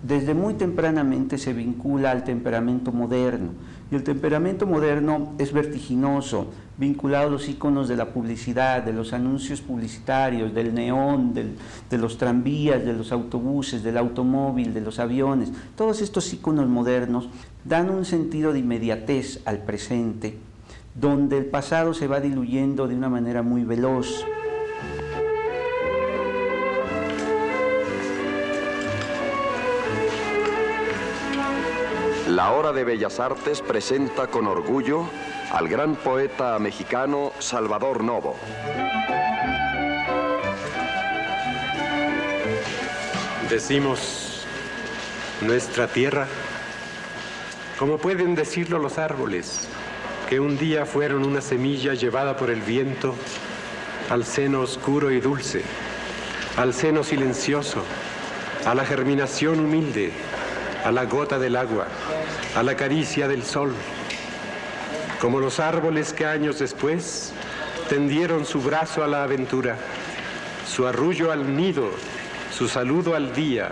desde 0.04 0.36
muy 0.36 0.54
tempranamente 0.54 1.40
se 1.40 1.54
vincula 1.54 2.12
al 2.12 2.24
temperamento 2.24 2.92
moderno. 2.92 3.54
Y 3.90 3.96
el 3.96 4.04
temperamento 4.04 4.68
moderno 4.68 5.34
es 5.40 5.54
vertiginoso, 5.54 6.52
vinculado 6.78 7.28
a 7.28 7.32
los 7.32 7.50
iconos 7.50 7.88
de 7.88 7.96
la 7.96 8.10
publicidad, 8.10 8.84
de 8.84 8.94
los 8.94 9.12
anuncios 9.12 9.62
publicitarios, 9.62 10.54
del 10.54 10.74
neón, 10.74 11.34
de 11.34 11.98
los 11.98 12.18
tranvías, 12.18 12.86
de 12.86 12.94
los 12.94 13.12
autobuses, 13.12 13.84
del 13.84 13.98
automóvil, 13.98 14.74
de 14.74 14.82
los 14.82 15.00
aviones. 15.00 15.52
Todos 15.76 16.02
estos 16.02 16.32
iconos 16.34 16.68
modernos 16.68 17.30
dan 17.66 17.90
un 17.90 18.06
sentido 18.06 18.54
de 18.54 18.60
inmediatez 18.60 19.42
al 19.46 19.60
presente, 19.60 20.38
donde 20.94 21.38
el 21.40 21.46
pasado 21.46 21.94
se 21.94 22.08
va 22.08 22.20
diluyendo 22.20 22.88
de 22.88 22.96
una 22.96 23.10
manera 23.10 23.42
muy 23.42 23.64
veloz. 23.64 24.24
La 32.30 32.52
Hora 32.52 32.72
de 32.72 32.84
Bellas 32.84 33.20
Artes 33.20 33.62
presenta 33.62 34.28
con 34.28 34.46
orgullo 34.46 35.06
al 35.52 35.70
gran 35.70 35.96
poeta 35.96 36.60
mexicano 36.60 37.32
Salvador 37.40 38.04
Novo. 38.04 38.36
Decimos 43.50 44.46
nuestra 45.42 45.88
tierra, 45.88 46.28
como 47.80 47.98
pueden 47.98 48.36
decirlo 48.36 48.78
los 48.78 48.98
árboles, 48.98 49.70
que 50.30 50.40
un 50.40 50.58
día 50.58 50.86
fueron 50.86 51.24
una 51.24 51.40
semilla 51.40 51.94
llevada 51.94 52.36
por 52.36 52.50
el 52.50 52.62
viento 52.62 53.16
al 54.10 54.26
seno 54.26 54.62
oscuro 54.62 55.12
y 55.12 55.22
dulce, 55.22 55.64
al 56.58 56.74
seno 56.74 57.04
silencioso, 57.04 57.84
a 58.66 58.76
la 58.76 58.84
germinación 58.84 59.62
humilde, 59.62 60.12
a 60.84 60.92
la 60.92 61.06
gota 61.06 61.40
del 61.40 61.56
agua, 61.56 61.88
a 62.56 62.64
la 62.64 62.76
caricia 62.76 63.30
del 63.30 63.44
sol, 63.44 63.74
como 65.22 65.40
los 65.40 65.60
árboles 65.60 66.14
que 66.14 66.26
años 66.26 66.60
después 66.60 67.34
tendieron 67.90 68.46
su 68.46 68.62
brazo 68.62 69.04
a 69.04 69.08
la 69.08 69.24
aventura, 69.24 69.78
su 70.68 70.86
arrullo 70.86 71.32
al 71.32 71.56
nido, 71.56 71.90
su 72.52 72.68
saludo 72.68 73.16
al 73.16 73.34
día, 73.34 73.72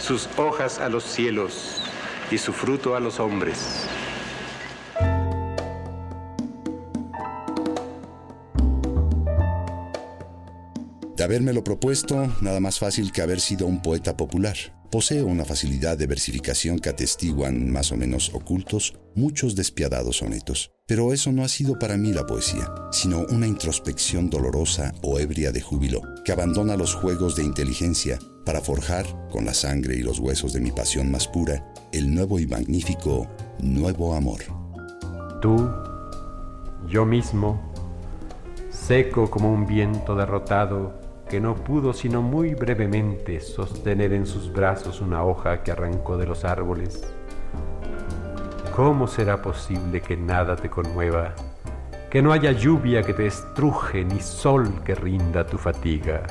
sus 0.00 0.28
hojas 0.36 0.78
a 0.78 0.88
los 0.88 1.04
cielos 1.04 1.82
y 2.30 2.38
su 2.38 2.52
fruto 2.52 2.96
a 2.96 3.00
los 3.00 3.20
hombres. 3.20 3.81
De 11.22 11.26
habérmelo 11.26 11.62
propuesto, 11.62 12.34
nada 12.40 12.58
más 12.58 12.80
fácil 12.80 13.12
que 13.12 13.22
haber 13.22 13.38
sido 13.40 13.68
un 13.68 13.80
poeta 13.80 14.16
popular. 14.16 14.56
Poseo 14.90 15.26
una 15.26 15.44
facilidad 15.44 15.96
de 15.96 16.08
versificación 16.08 16.80
que 16.80 16.88
atestiguan, 16.88 17.70
más 17.70 17.92
o 17.92 17.96
menos 17.96 18.34
ocultos, 18.34 18.98
muchos 19.14 19.54
despiadados 19.54 20.16
sonetos. 20.16 20.72
Pero 20.84 21.12
eso 21.12 21.30
no 21.30 21.44
ha 21.44 21.48
sido 21.48 21.78
para 21.78 21.96
mí 21.96 22.12
la 22.12 22.26
poesía, 22.26 22.68
sino 22.90 23.20
una 23.30 23.46
introspección 23.46 24.30
dolorosa 24.30 24.94
o 25.00 25.20
ebria 25.20 25.52
de 25.52 25.60
júbilo, 25.60 26.02
que 26.24 26.32
abandona 26.32 26.74
los 26.74 26.92
juegos 26.92 27.36
de 27.36 27.44
inteligencia 27.44 28.18
para 28.44 28.60
forjar, 28.60 29.06
con 29.30 29.44
la 29.44 29.54
sangre 29.54 29.94
y 29.94 30.02
los 30.02 30.18
huesos 30.18 30.52
de 30.52 30.60
mi 30.60 30.72
pasión 30.72 31.08
más 31.08 31.28
pura, 31.28 31.72
el 31.92 32.12
nuevo 32.12 32.40
y 32.40 32.48
magnífico 32.48 33.28
nuevo 33.60 34.16
amor. 34.16 34.40
Tú, 35.40 35.70
yo 36.88 37.06
mismo, 37.06 37.72
seco 38.72 39.30
como 39.30 39.52
un 39.52 39.68
viento 39.68 40.16
derrotado, 40.16 41.00
que 41.32 41.40
no 41.40 41.54
pudo 41.54 41.94
sino 41.94 42.20
muy 42.20 42.54
brevemente 42.54 43.40
sostener 43.40 44.12
en 44.12 44.26
sus 44.26 44.52
brazos 44.52 45.00
una 45.00 45.24
hoja 45.24 45.62
que 45.62 45.72
arrancó 45.72 46.18
de 46.18 46.26
los 46.26 46.44
árboles. 46.44 47.10
¿Cómo 48.76 49.06
será 49.06 49.40
posible 49.40 50.02
que 50.02 50.14
nada 50.14 50.56
te 50.56 50.68
conmueva, 50.68 51.34
que 52.10 52.20
no 52.20 52.34
haya 52.34 52.52
lluvia 52.52 53.02
que 53.02 53.14
te 53.14 53.28
estruje 53.28 54.04
ni 54.04 54.20
sol 54.20 54.82
que 54.84 54.94
rinda 54.94 55.46
tu 55.46 55.56
fatiga? 55.56 56.22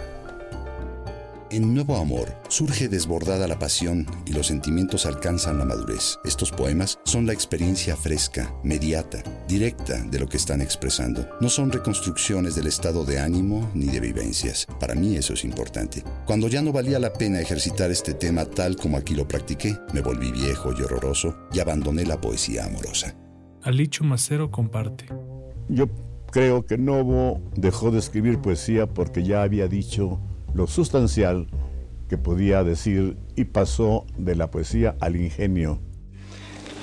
En 1.52 1.74
Nuevo 1.74 1.98
Amor 1.98 2.34
surge 2.48 2.88
desbordada 2.88 3.46
la 3.46 3.60
pasión 3.60 4.06
y 4.26 4.32
los 4.32 4.48
sentimientos 4.48 5.06
alcanzan 5.06 5.58
la 5.58 5.66
madurez. 5.66 6.18
Estos 6.24 6.50
poemas 6.50 6.98
son 7.04 7.28
la 7.28 7.34
experiencia 7.34 7.98
fresca, 7.98 8.56
mediata, 8.64 9.22
directa 9.50 10.02
de 10.02 10.18
lo 10.18 10.30
que 10.30 10.38
están 10.38 10.62
expresando. 10.62 11.28
No 11.42 11.50
son 11.50 11.70
reconstrucciones 11.70 12.56
del 12.56 12.68
estado 12.68 13.04
de 13.04 13.20
ánimo 13.20 13.70
ni 13.74 13.88
de 13.88 14.00
vivencias. 14.00 14.66
Para 14.80 14.96
mí 14.96 15.18
eso 15.18 15.34
es 15.34 15.44
importante. 15.44 16.06
Cuando 16.26 16.48
ya 16.48 16.62
no 16.62 16.72
valía 16.72 17.00
la 17.00 17.12
pena 17.12 17.42
ejercitar 17.42 17.92
este 17.92 18.14
tema 18.14 18.46
tal 18.46 18.78
como 18.78 18.96
aquí 18.96 19.14
lo 19.14 19.28
practiqué, 19.28 19.78
me 19.94 20.00
volví 20.00 20.32
viejo 20.32 20.72
y 20.72 20.82
horroroso 20.82 21.36
y 21.52 21.60
abandoné 21.60 22.06
la 22.06 22.22
poesía 22.22 22.64
amorosa. 22.64 23.14
Alicho 23.64 24.06
Macero 24.06 24.52
comparte. 24.52 25.08
Yo 25.68 25.90
creo 26.32 26.66
que 26.66 26.78
Novo 26.78 27.42
dejó 27.58 27.92
de 27.92 28.00
escribir 28.00 28.40
poesía 28.40 28.88
porque 28.88 29.24
ya 29.24 29.44
había 29.44 29.68
dicho 29.68 30.22
lo 30.54 30.68
sustancial 30.68 31.48
que 32.10 32.18
podía 32.18 32.64
decir 32.64 33.18
y 33.36 33.46
pasó 33.46 34.06
de 34.18 34.36
la 34.36 34.52
poesía 34.52 34.96
al 35.00 35.16
ingenio. 35.16 35.80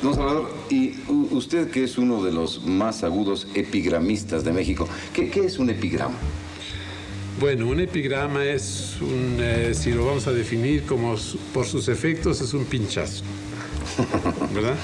Don 0.02 0.14
Salvador, 0.14 0.50
y 0.70 0.94
usted 1.32 1.70
que 1.70 1.84
es 1.84 1.98
uno 1.98 2.22
de 2.22 2.32
los 2.32 2.64
más 2.64 3.02
agudos 3.02 3.48
epigramistas 3.54 4.44
de 4.44 4.52
México, 4.52 4.88
¿qué, 5.12 5.30
es 5.44 5.58
un 5.58 5.70
epigrama? 5.70 6.14
Bueno, 7.40 7.66
un 7.68 7.80
epigrama 7.80 8.44
es 8.44 8.96
un, 9.00 9.38
eh, 9.40 9.72
si 9.74 9.92
lo 9.92 10.06
vamos 10.06 10.26
a 10.28 10.32
definir 10.32 10.84
como 10.84 11.16
por 11.52 11.66
sus 11.66 11.88
efectos, 11.88 12.40
es 12.40 12.54
un 12.54 12.64
pinchazo, 12.64 13.24
¿verdad? 14.54 14.76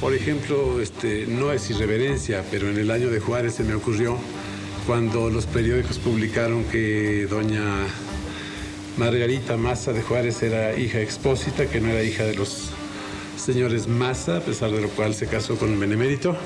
Por 0.00 0.14
ejemplo, 0.14 0.80
este, 0.80 1.26
no 1.26 1.52
es 1.52 1.68
irreverencia, 1.68 2.44
pero 2.50 2.70
en 2.70 2.78
el 2.78 2.90
año 2.90 3.10
de 3.10 3.20
Juárez 3.20 3.54
se 3.54 3.64
me 3.64 3.74
ocurrió 3.74 4.16
cuando 4.90 5.30
los 5.30 5.46
periódicos 5.46 6.00
publicaron 6.00 6.64
que 6.64 7.28
doña 7.30 7.62
Margarita 8.96 9.56
Maza 9.56 9.92
de 9.92 10.02
Juárez 10.02 10.42
era 10.42 10.76
hija 10.76 11.00
expósita, 11.00 11.66
que 11.66 11.80
no 11.80 11.90
era 11.90 12.02
hija 12.02 12.24
de 12.24 12.34
los 12.34 12.70
señores 13.36 13.86
Maza, 13.86 14.38
a 14.38 14.40
pesar 14.40 14.72
de 14.72 14.80
lo 14.80 14.88
cual 14.88 15.14
se 15.14 15.28
casó 15.28 15.56
con 15.56 15.70
un 15.70 15.78
benemérito, 15.78 16.36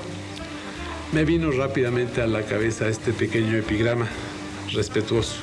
me 1.13 1.25
vino 1.25 1.53
rápidamente 1.53 2.21
a 2.21 2.27
la 2.27 2.43
cabeza 2.43 2.87
este 2.87 3.15
pequeño 3.15 3.57
epigrama 3.57 4.09
respetuoso. 4.75 5.37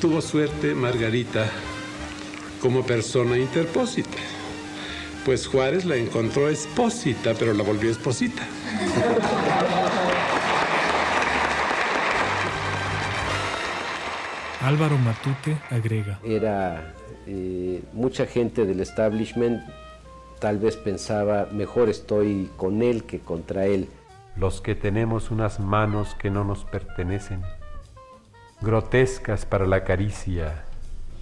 Tuvo 0.00 0.20
suerte 0.20 0.76
Margarita 0.76 1.50
como 2.60 2.86
persona 2.86 3.36
interpósita, 3.36 4.18
pues 5.24 5.48
Juárez 5.48 5.84
la 5.84 5.96
encontró 5.96 6.48
expósita, 6.48 7.34
pero 7.34 7.52
la 7.52 7.64
volvió 7.64 7.90
esposita. 7.90 8.46
Álvaro 14.68 14.98
Matute 14.98 15.56
agrega. 15.70 16.18
Era 16.22 16.92
eh, 17.26 17.82
mucha 17.94 18.26
gente 18.26 18.66
del 18.66 18.80
establishment 18.80 19.62
tal 20.40 20.58
vez 20.58 20.76
pensaba, 20.76 21.48
mejor 21.50 21.88
estoy 21.88 22.50
con 22.58 22.82
él 22.82 23.04
que 23.04 23.18
contra 23.18 23.64
él. 23.64 23.88
Los 24.36 24.60
que 24.60 24.74
tenemos 24.74 25.30
unas 25.30 25.58
manos 25.58 26.14
que 26.16 26.28
no 26.28 26.44
nos 26.44 26.66
pertenecen, 26.66 27.40
grotescas 28.60 29.46
para 29.46 29.66
la 29.66 29.84
caricia, 29.84 30.64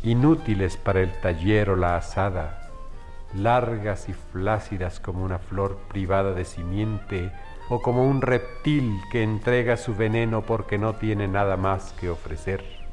inútiles 0.03 0.77
para 0.77 1.03
el 1.03 1.13
taller 1.21 1.71
o 1.71 1.77
la 1.77 1.97
asada, 1.97 2.69
largas 3.33 4.09
y 4.09 4.13
flácidas 4.13 4.99
como 4.99 5.25
una 5.25 5.39
flor 5.39 5.79
privada 5.87 6.33
de 6.33 6.45
simiente 6.45 7.31
o 7.69 7.81
como 7.81 8.09
un 8.09 8.23
reptil 8.23 8.99
que 9.13 9.23
entrega 9.23 9.77
su 9.77 9.95
veneno 9.95 10.43
porque 10.43 10.79
no 10.79 10.97
tiene 10.97 11.29
nada 11.29 11.57
más 11.57 11.93
que 11.93 12.11
ofrecer. 12.11 12.86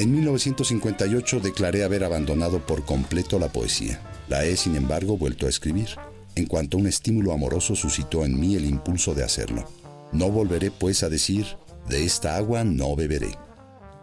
En 0.00 0.12
1958 0.12 1.40
declaré 1.40 1.82
haber 1.82 2.04
abandonado 2.04 2.60
por 2.60 2.84
completo 2.84 3.40
la 3.40 3.48
poesía. 3.48 4.00
La 4.28 4.44
he, 4.44 4.56
sin 4.56 4.76
embargo, 4.76 5.16
vuelto 5.18 5.46
a 5.46 5.48
escribir, 5.48 5.88
en 6.36 6.46
cuanto 6.46 6.76
un 6.76 6.86
estímulo 6.86 7.32
amoroso 7.32 7.74
suscitó 7.74 8.24
en 8.24 8.38
mí 8.38 8.54
el 8.54 8.64
impulso 8.64 9.12
de 9.12 9.24
hacerlo. 9.24 9.64
No 10.12 10.30
volveré, 10.30 10.70
pues, 10.70 11.02
a 11.02 11.08
decir, 11.08 11.46
de 11.88 12.04
esta 12.04 12.36
agua 12.36 12.62
no 12.62 12.94
beberé. 12.94 13.30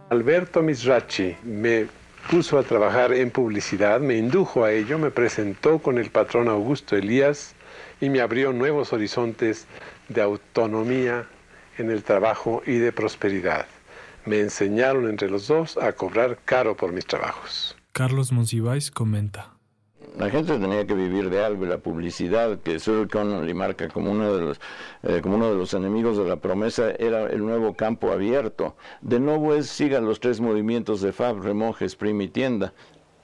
Alberto 0.10 0.62
Misrachi 0.62 1.38
me 1.44 1.88
puso 2.30 2.60
a 2.60 2.64
trabajar 2.64 3.14
en 3.14 3.32
publicidad, 3.32 4.02
me 4.02 4.18
indujo 4.18 4.66
a 4.66 4.74
ello, 4.74 5.00
me 5.00 5.12
presentó 5.12 5.80
con 5.80 5.98
el 5.98 6.10
patrón 6.10 6.50
Augusto 6.50 6.98
Elías 6.98 7.54
y 8.02 8.10
me 8.10 8.20
abrió 8.20 8.52
nuevos 8.52 8.92
horizontes 8.92 9.66
de 10.10 10.22
autonomía 10.22 11.26
en 11.78 11.90
el 11.90 12.04
trabajo 12.04 12.64
y 12.66 12.80
de 12.80 12.92
prosperidad 12.92 13.66
me 14.26 14.40
enseñaron 14.40 15.08
entre 15.10 15.30
los 15.30 15.48
dos 15.48 15.78
a 15.78 15.92
cobrar 15.94 16.40
caro 16.46 16.76
por 16.76 16.92
mis 16.92 17.06
trabajos. 17.06 17.76
Carlos 17.92 18.32
Monsiváis 18.32 18.92
comenta. 18.92 19.52
La 20.18 20.30
gente 20.30 20.58
tenía 20.58 20.88
que 20.88 20.94
vivir 20.94 21.30
de 21.30 21.44
algo 21.44 21.66
y 21.66 21.68
la 21.70 21.78
publicidad 21.78 22.60
que 22.60 22.80
Sir 22.80 23.10
Connolly 23.10 23.54
marca 23.54 23.90
como 23.90 24.12
uno, 24.12 24.34
de 24.34 24.42
los, 24.42 24.62
eh, 25.04 25.20
como 25.22 25.36
uno 25.36 25.50
de 25.52 25.58
los 25.58 25.74
enemigos 25.74 26.18
de 26.18 26.24
la 26.24 26.38
promesa 26.38 26.92
era 26.92 27.30
el 27.30 27.46
nuevo 27.46 27.74
campo 27.74 28.12
abierto. 28.12 28.78
De 29.02 29.20
nuevo 29.20 29.54
es 29.54 29.68
siga 29.68 30.00
los 30.00 30.22
tres 30.22 30.40
movimientos 30.40 31.02
de 31.02 31.12
Fab, 31.12 31.42
remojes, 31.42 31.96
prim 31.96 32.22
y 32.22 32.30
tienda 32.30 32.74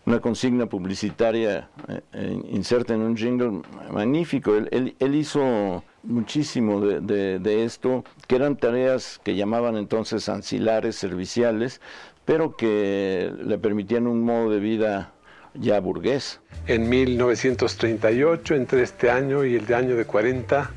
una 0.06 0.20
consigna 0.20 0.66
publicitaria 0.66 1.70
eh, 1.88 2.02
eh, 2.14 2.42
inserta 2.50 2.94
en 2.94 3.02
un 3.02 3.16
jingle 3.16 3.62
magnífico. 3.92 4.56
Él, 4.56 4.96
él, 5.00 5.16
hizo 5.16 5.84
muchísimo 6.04 6.82
de, 6.82 7.40
de, 7.40 7.64
esto, 7.64 8.04
que 8.28 8.36
eran 8.36 8.58
tareas 8.58 9.20
que 9.24 9.36
llamaban 9.36 9.78
entonces 9.78 10.30
ancilares, 10.30 10.96
serviciales, 10.96 11.82
pero 12.26 12.56
que 12.56 13.32
le 13.44 13.58
permitían 13.58 14.08
un 14.08 14.24
modo 14.24 14.50
de 14.50 14.60
vida 14.60 15.14
ya 15.54 15.80
burgués. 15.80 16.40
En 16.68 16.90
1938, 16.90 18.56
entre 18.56 18.84
este 18.84 19.12
año 19.12 19.44
y 19.46 19.56
el 19.56 19.74
año 19.74 19.96
de 19.96 20.06
40, 20.06 20.72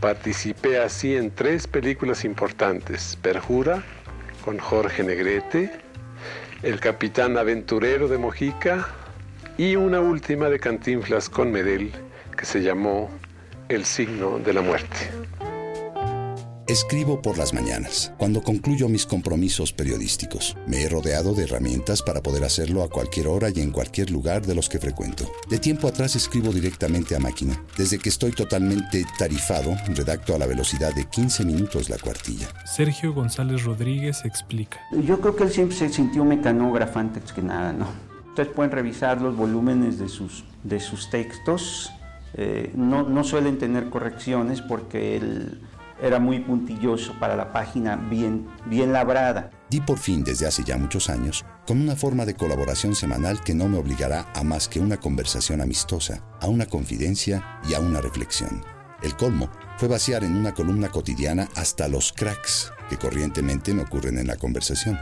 participé 0.00 0.78
así 0.78 1.16
en 1.16 1.30
tres 1.30 1.66
películas 1.66 2.24
importantes. 2.24 3.16
Perjura, 3.20 3.82
con 4.44 4.58
Jorge 4.58 5.02
Negrete, 5.02 5.70
el 6.62 6.80
capitán 6.80 7.36
aventurero 7.36 8.08
de 8.08 8.18
Mojica 8.18 8.88
y 9.56 9.76
una 9.76 10.00
última 10.00 10.48
de 10.48 10.58
Cantinflas 10.58 11.28
con 11.28 11.52
Medel 11.52 11.92
que 12.36 12.44
se 12.44 12.62
llamó 12.62 13.10
El 13.68 13.84
signo 13.84 14.38
de 14.38 14.54
la 14.54 14.62
muerte. 14.62 14.96
Escribo 16.66 17.20
por 17.20 17.36
las 17.36 17.52
mañanas, 17.52 18.14
cuando 18.16 18.42
concluyo 18.42 18.88
mis 18.88 19.04
compromisos 19.04 19.74
periodísticos. 19.74 20.56
Me 20.66 20.82
he 20.82 20.88
rodeado 20.88 21.34
de 21.34 21.44
herramientas 21.44 22.00
para 22.00 22.22
poder 22.22 22.44
hacerlo 22.44 22.82
a 22.82 22.88
cualquier 22.88 23.26
hora 23.26 23.50
y 23.54 23.60
en 23.60 23.70
cualquier 23.70 24.10
lugar 24.10 24.46
de 24.46 24.54
los 24.54 24.70
que 24.70 24.78
frecuento. 24.78 25.30
De 25.50 25.58
tiempo 25.58 25.86
atrás 25.86 26.16
escribo 26.16 26.50
directamente 26.50 27.14
a 27.14 27.18
máquina. 27.18 27.62
Desde 27.76 27.98
que 27.98 28.08
estoy 28.08 28.32
totalmente 28.32 29.04
tarifado, 29.18 29.76
redacto 29.88 30.34
a 30.34 30.38
la 30.38 30.46
velocidad 30.46 30.94
de 30.94 31.04
15 31.04 31.44
minutos 31.44 31.90
la 31.90 31.98
cuartilla. 31.98 32.48
Sergio 32.64 33.12
González 33.12 33.64
Rodríguez 33.64 34.24
explica. 34.24 34.80
Yo 34.92 35.20
creo 35.20 35.36
que 35.36 35.44
él 35.44 35.50
siempre 35.50 35.76
se 35.76 35.90
sintió 35.90 36.24
mecanógrafo 36.24 37.00
antes 37.00 37.34
que 37.34 37.42
nada, 37.42 37.74
¿no? 37.74 37.86
Ustedes 38.28 38.48
pueden 38.48 38.72
revisar 38.72 39.20
los 39.20 39.36
volúmenes 39.36 39.98
de 39.98 40.08
sus, 40.08 40.44
de 40.64 40.80
sus 40.80 41.10
textos. 41.10 41.92
Eh, 42.34 42.72
no, 42.74 43.08
no 43.08 43.24
suelen 43.24 43.58
tener 43.58 43.88
correcciones 43.88 44.60
porque 44.60 45.16
él 45.16 45.60
era 46.00 46.20
muy 46.20 46.40
puntilloso 46.40 47.14
para 47.18 47.36
la 47.36 47.52
página 47.52 47.96
bien, 47.96 48.46
bien 48.66 48.92
labrada. 48.92 49.50
Di 49.70 49.80
por 49.80 49.98
fin 49.98 50.24
desde 50.24 50.46
hace 50.46 50.64
ya 50.64 50.76
muchos 50.76 51.10
años 51.10 51.44
con 51.66 51.80
una 51.80 51.96
forma 51.96 52.24
de 52.24 52.34
colaboración 52.34 52.94
semanal 52.94 53.42
que 53.42 53.54
no 53.54 53.68
me 53.68 53.78
obligará 53.78 54.26
a 54.34 54.42
más 54.42 54.68
que 54.68 54.80
una 54.80 54.98
conversación 54.98 55.60
amistosa, 55.60 56.24
a 56.40 56.48
una 56.48 56.66
confidencia 56.66 57.60
y 57.68 57.74
a 57.74 57.80
una 57.80 58.00
reflexión. 58.00 58.64
El 59.02 59.16
colmo 59.16 59.50
fue 59.76 59.86
vaciar 59.88 60.24
en 60.24 60.34
una 60.34 60.54
columna 60.54 60.88
cotidiana 60.88 61.48
hasta 61.56 61.88
los 61.88 62.12
cracks 62.12 62.72
que 62.88 62.96
corrientemente 62.96 63.74
me 63.74 63.82
ocurren 63.82 64.18
en 64.18 64.26
la 64.26 64.36
conversación. 64.36 64.98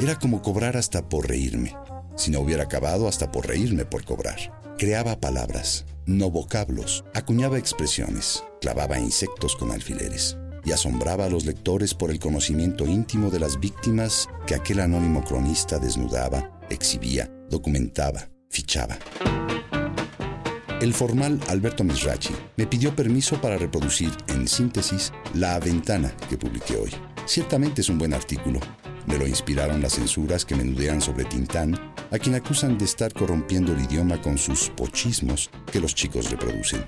Era 0.00 0.18
como 0.18 0.42
cobrar 0.42 0.76
hasta 0.76 1.08
por 1.08 1.28
reírme. 1.28 1.76
Si 2.16 2.30
no 2.30 2.40
hubiera 2.40 2.64
acabado, 2.64 3.08
hasta 3.08 3.30
por 3.30 3.46
reírme 3.46 3.84
por 3.84 4.04
cobrar. 4.04 4.36
Creaba 4.76 5.20
palabras, 5.20 5.86
no 6.06 6.30
vocablos, 6.30 7.04
acuñaba 7.14 7.58
expresiones, 7.58 8.44
clavaba 8.60 8.98
insectos 8.98 9.56
con 9.56 9.70
alfileres 9.70 10.36
y 10.64 10.72
asombraba 10.72 11.26
a 11.26 11.28
los 11.28 11.44
lectores 11.44 11.94
por 11.94 12.10
el 12.10 12.18
conocimiento 12.18 12.86
íntimo 12.86 13.30
de 13.30 13.40
las 13.40 13.58
víctimas 13.58 14.28
que 14.46 14.54
aquel 14.54 14.80
anónimo 14.80 15.24
cronista 15.24 15.78
desnudaba, 15.78 16.60
exhibía, 16.70 17.30
documentaba, 17.50 18.28
fichaba. 18.48 18.98
El 20.80 20.94
formal 20.94 21.40
Alberto 21.48 21.84
Misrachi 21.84 22.34
me 22.56 22.66
pidió 22.66 22.94
permiso 22.96 23.40
para 23.40 23.56
reproducir, 23.56 24.10
en 24.26 24.48
síntesis, 24.48 25.12
La 25.32 25.60
Ventana 25.60 26.12
que 26.28 26.36
publiqué 26.36 26.76
hoy. 26.76 26.90
Ciertamente 27.24 27.82
es 27.82 27.88
un 27.88 27.98
buen 27.98 28.12
artículo. 28.12 28.58
Me 29.06 29.18
lo 29.18 29.26
inspiraron 29.26 29.82
las 29.82 29.94
censuras 29.94 30.44
que 30.44 30.54
menudean 30.54 31.00
sobre 31.00 31.24
Tintán, 31.24 31.78
a 32.10 32.18
quien 32.18 32.34
acusan 32.34 32.78
de 32.78 32.84
estar 32.84 33.12
corrompiendo 33.12 33.72
el 33.72 33.82
idioma 33.82 34.20
con 34.20 34.38
sus 34.38 34.70
pochismos 34.70 35.50
que 35.70 35.80
los 35.80 35.94
chicos 35.94 36.30
reproducen. 36.30 36.84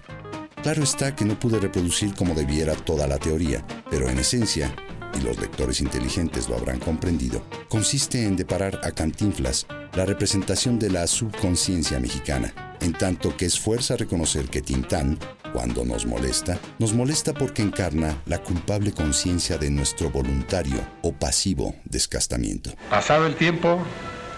Claro 0.63 0.83
está 0.83 1.15
que 1.15 1.25
no 1.25 1.39
pude 1.39 1.59
reproducir 1.59 2.15
como 2.15 2.35
debiera 2.35 2.75
toda 2.75 3.07
la 3.07 3.19
teoría, 3.19 3.67
pero 3.91 4.09
en 4.09 4.19
esencia, 4.19 4.75
y 5.15 5.23
los 5.23 5.39
lectores 5.39 5.81
inteligentes 5.81 6.49
lo 6.49 6.57
habrán 6.57 6.79
comprendido, 6.79 7.43
consiste 7.69 8.25
en 8.25 8.37
deparar 8.37 8.81
a 8.83 8.91
Cantinflas 8.91 9.67
la 9.95 10.07
representación 10.07 10.79
de 10.79 10.91
la 10.91 11.07
subconsciencia 11.07 12.01
mexicana, 12.01 12.77
en 12.81 12.93
tanto 12.93 13.37
que 13.37 13.47
es 13.47 13.59
fuerza 13.59 13.97
reconocer 13.97 14.47
que 14.47 14.63
Tintán, 14.63 15.19
cuando 15.55 15.85
nos 15.85 16.05
molesta, 16.05 16.59
nos 16.81 16.95
molesta 16.95 17.33
porque 17.33 17.63
encarna 17.63 18.21
la 18.27 18.41
culpable 18.41 18.93
conciencia 18.93 19.57
de 19.57 19.71
nuestro 19.71 20.11
voluntario 20.11 20.81
o 21.01 21.13
pasivo 21.13 21.77
descastamiento. 21.85 22.71
Pasado 22.91 23.25
el 23.25 23.37
tiempo, 23.37 23.79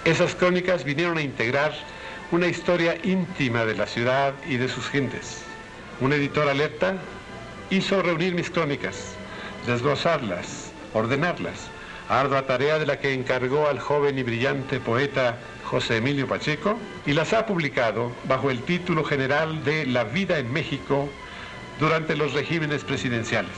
esas 0.05 0.35
crónicas 0.35 0.85
vinieron 0.85 1.17
a 1.17 1.23
integrar 1.23 1.73
una 2.33 2.49
historia 2.49 2.99
íntima 3.03 3.65
de 3.65 3.75
la 3.75 3.87
ciudad 3.87 4.35
y 4.47 4.59
de 4.59 4.69
sus 4.69 4.89
gentes. 4.89 5.39
Un 6.03 6.13
editor 6.13 6.51
alerta 6.51 6.97
hizo 7.71 8.03
reunir 8.03 8.35
mis 8.35 8.51
crónicas, 8.51 8.97
desglosarlas, 9.67 10.71
ordenarlas, 10.93 11.71
ardua 12.11 12.47
tarea 12.47 12.79
de 12.79 12.85
la 12.85 12.99
que 12.99 13.15
encargó 13.15 13.69
al 13.69 13.79
joven 13.79 14.19
y 14.19 14.23
brillante 14.23 14.81
poeta 14.81 15.39
José 15.67 15.97
Emilio 15.97 16.29
Pacheco, 16.29 16.77
y 17.05 17.13
las 17.13 17.33
ha 17.33 17.45
publicado 17.45 18.13
bajo 18.29 18.51
el 18.51 18.63
título 18.63 19.05
general 19.05 19.65
de 19.65 19.85
La 19.85 20.05
vida 20.05 20.39
en 20.39 20.53
México 20.53 21.09
durante 21.81 22.17
los 22.17 22.33
regímenes 22.33 22.85
presidenciales. 22.85 23.53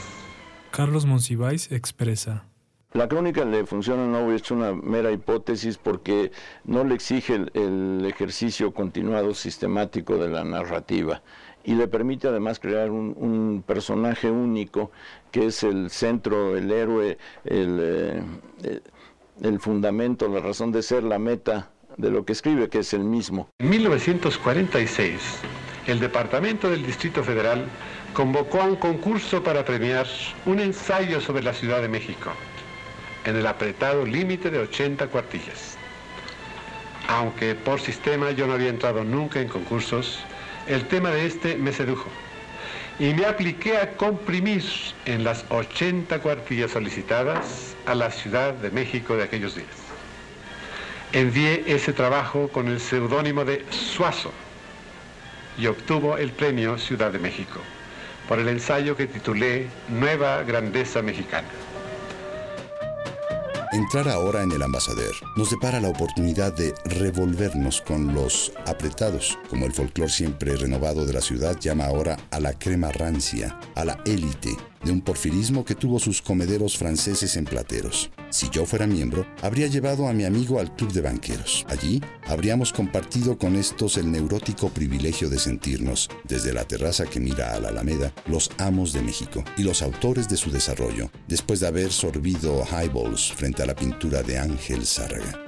Carlos 0.70 1.06
Monsiváis 1.06 1.70
expresa. 1.70 2.46
La 2.94 3.06
crónica 3.06 3.44
le 3.44 3.66
funciona 3.66 4.06
no 4.06 4.32
es 4.32 4.50
una 4.50 4.72
mera 4.72 5.12
hipótesis 5.12 5.76
porque 5.76 6.32
no 6.64 6.84
le 6.84 6.94
exige 6.94 7.34
el, 7.34 7.50
el, 7.52 8.06
ejercicio 8.06 8.72
continuado 8.72 9.34
sistemático 9.34 10.16
de 10.16 10.28
la 10.28 10.42
narrativa 10.42 11.22
y 11.64 11.74
le 11.74 11.86
permite 11.86 12.28
además 12.28 12.58
crear 12.58 12.90
un, 12.90 13.14
un 13.18 13.62
personaje 13.66 14.30
único 14.30 14.90
que 15.30 15.46
es 15.46 15.62
el 15.64 15.90
centro, 15.90 16.56
el 16.56 16.70
héroe, 16.70 17.18
el, 17.44 17.78
eh, 17.82 18.80
el 19.42 19.60
fundamento, 19.60 20.26
la 20.28 20.40
razón 20.40 20.72
de 20.72 20.82
ser, 20.82 21.04
la 21.04 21.18
meta 21.18 21.70
de 21.98 22.10
lo 22.10 22.24
que 22.24 22.32
escribe, 22.32 22.68
que 22.68 22.78
es 22.78 22.94
el 22.94 23.04
mismo. 23.04 23.50
En 23.58 23.68
1946, 23.68 25.20
el 25.86 26.00
Departamento 26.00 26.70
del 26.70 26.86
Distrito 26.86 27.22
Federal 27.22 27.66
convocó 28.14 28.62
a 28.62 28.64
un 28.64 28.76
concurso 28.76 29.42
para 29.42 29.64
premiar 29.64 30.06
un 30.46 30.60
ensayo 30.60 31.20
sobre 31.20 31.42
la 31.42 31.52
Ciudad 31.52 31.82
de 31.82 31.88
México, 31.88 32.30
en 33.24 33.36
el 33.36 33.46
apretado 33.46 34.06
límite 34.06 34.50
de 34.50 34.60
80 34.60 35.08
cuartillas. 35.08 35.76
Aunque 37.08 37.54
por 37.54 37.80
sistema 37.80 38.30
yo 38.30 38.46
no 38.46 38.54
había 38.54 38.68
entrado 38.68 39.04
nunca 39.04 39.40
en 39.40 39.48
concursos, 39.48 40.20
el 40.66 40.86
tema 40.86 41.10
de 41.10 41.26
este 41.26 41.56
me 41.56 41.72
sedujo 41.72 42.08
y 42.98 43.14
me 43.14 43.24
apliqué 43.24 43.78
a 43.78 43.96
comprimir 43.96 44.64
en 45.06 45.24
las 45.24 45.44
80 45.48 46.20
cuartillas 46.20 46.72
solicitadas 46.72 47.76
a 47.86 47.94
la 47.94 48.10
Ciudad 48.10 48.54
de 48.54 48.70
México 48.70 49.16
de 49.16 49.24
aquellos 49.24 49.54
días. 49.54 49.87
Envié 51.12 51.64
ese 51.66 51.94
trabajo 51.94 52.48
con 52.48 52.68
el 52.68 52.80
seudónimo 52.80 53.44
de 53.44 53.64
Suazo 53.70 54.30
y 55.56 55.66
obtuvo 55.66 56.18
el 56.18 56.32
premio 56.32 56.76
Ciudad 56.78 57.10
de 57.10 57.18
México 57.18 57.60
por 58.28 58.38
el 58.38 58.48
ensayo 58.48 58.94
que 58.94 59.06
titulé 59.06 59.68
Nueva 59.88 60.42
Grandeza 60.42 61.00
Mexicana. 61.00 61.48
Entrar 63.72 64.08
ahora 64.08 64.42
en 64.42 64.52
el 64.52 64.62
Ambassador 64.62 65.14
nos 65.36 65.50
depara 65.50 65.80
la 65.80 65.88
oportunidad 65.88 66.54
de 66.54 66.74
revolvernos 66.84 67.80
con 67.80 68.14
los 68.14 68.52
apretados, 68.66 69.38
como 69.48 69.66
el 69.66 69.72
folclore 69.72 70.10
siempre 70.10 70.56
renovado 70.56 71.06
de 71.06 71.12
la 71.12 71.20
ciudad 71.20 71.58
llama 71.58 71.86
ahora 71.86 72.16
a 72.30 72.40
la 72.40 72.52
crema 72.52 72.90
rancia, 72.92 73.58
a 73.74 73.84
la 73.84 73.98
élite, 74.04 74.56
de 74.84 74.92
un 74.92 75.00
porfirismo 75.00 75.64
que 75.64 75.74
tuvo 75.74 75.98
sus 75.98 76.20
comederos 76.20 76.76
franceses 76.76 77.36
en 77.36 77.44
plateros. 77.44 78.10
Si 78.30 78.50
yo 78.50 78.66
fuera 78.66 78.86
miembro, 78.86 79.26
habría 79.42 79.68
llevado 79.68 80.06
a 80.06 80.12
mi 80.12 80.24
amigo 80.24 80.60
al 80.60 80.74
club 80.74 80.92
de 80.92 81.00
banqueros. 81.00 81.64
Allí 81.68 82.02
habríamos 82.26 82.72
compartido 82.72 83.38
con 83.38 83.56
estos 83.56 83.96
el 83.96 84.10
neurótico 84.10 84.68
privilegio 84.68 85.30
de 85.30 85.38
sentirnos, 85.38 86.08
desde 86.24 86.52
la 86.52 86.64
terraza 86.64 87.06
que 87.06 87.20
mira 87.20 87.54
a 87.54 87.60
la 87.60 87.68
Alameda, 87.68 88.12
los 88.26 88.50
amos 88.58 88.92
de 88.92 89.02
México 89.02 89.44
y 89.56 89.62
los 89.62 89.80
autores 89.82 90.28
de 90.28 90.36
su 90.36 90.50
desarrollo, 90.50 91.10
después 91.26 91.60
de 91.60 91.68
haber 91.68 91.90
sorbido 91.90 92.64
highballs 92.66 93.32
frente 93.32 93.62
a 93.62 93.66
la 93.66 93.74
pintura 93.74 94.22
de 94.22 94.38
Ángel 94.38 94.84
Zárraga. 94.84 95.47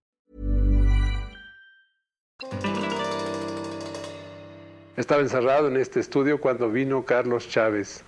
Estaba 4.97 5.21
encerrado 5.21 5.67
en 5.67 5.77
este 5.77 5.99
estudio 5.99 6.39
cuando 6.39 6.69
vino 6.69 7.05
Carlos 7.05 7.49
Chávez 7.49 8.03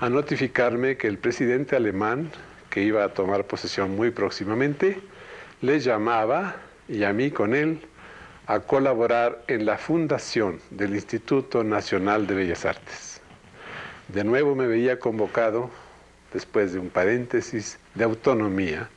a 0.00 0.08
notificarme 0.08 0.96
que 0.96 1.08
el 1.08 1.18
presidente 1.18 1.76
alemán, 1.76 2.30
que 2.70 2.82
iba 2.82 3.04
a 3.04 3.08
tomar 3.12 3.44
posesión 3.44 3.96
muy 3.96 4.10
próximamente, 4.10 5.00
le 5.60 5.80
llamaba, 5.80 6.56
y 6.88 7.04
a 7.04 7.12
mí 7.12 7.30
con 7.30 7.54
él, 7.54 7.80
a 8.46 8.60
colaborar 8.60 9.42
en 9.46 9.66
la 9.66 9.76
fundación 9.76 10.60
del 10.70 10.94
Instituto 10.94 11.64
Nacional 11.64 12.26
de 12.26 12.34
Bellas 12.34 12.64
Artes. 12.64 13.20
De 14.08 14.24
nuevo 14.24 14.54
me 14.54 14.66
veía 14.66 14.98
convocado, 14.98 15.70
después 16.32 16.72
de 16.72 16.78
un 16.78 16.88
paréntesis 16.88 17.78
de 17.94 18.04
autonomía, 18.04 18.88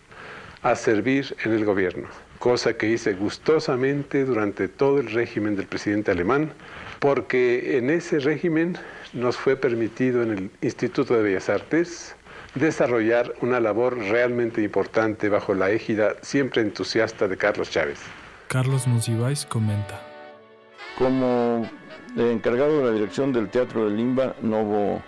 a 0.61 0.75
servir 0.75 1.35
en 1.43 1.53
el 1.53 1.65
gobierno, 1.65 2.07
cosa 2.41 2.73
que 2.73 2.87
hice 2.87 3.13
gustosamente 3.13 4.25
durante 4.25 4.67
todo 4.67 4.99
el 4.99 5.11
régimen 5.11 5.55
del 5.55 5.67
presidente 5.67 6.09
alemán, 6.09 6.51
porque 6.99 7.77
en 7.77 7.91
ese 7.91 8.19
régimen 8.19 8.77
nos 9.13 9.37
fue 9.37 9.55
permitido 9.55 10.23
en 10.23 10.31
el 10.31 10.51
Instituto 10.61 11.13
de 11.13 11.21
Bellas 11.21 11.49
Artes 11.49 12.15
desarrollar 12.55 13.31
una 13.41 13.59
labor 13.59 13.95
realmente 13.95 14.63
importante 14.63 15.29
bajo 15.29 15.53
la 15.53 15.69
égida 15.69 16.15
siempre 16.23 16.63
entusiasta 16.63 17.27
de 17.27 17.37
Carlos 17.37 17.69
Chávez. 17.69 17.99
Carlos 18.47 18.87
Monsiváis 18.87 19.45
comenta. 19.45 20.01
Como 20.97 21.69
encargado 22.17 22.79
de 22.79 22.85
la 22.85 22.91
dirección 22.91 23.31
del 23.31 23.49
Teatro 23.49 23.87
de 23.87 23.95
Limba, 23.95 24.35
Novo 24.41 24.99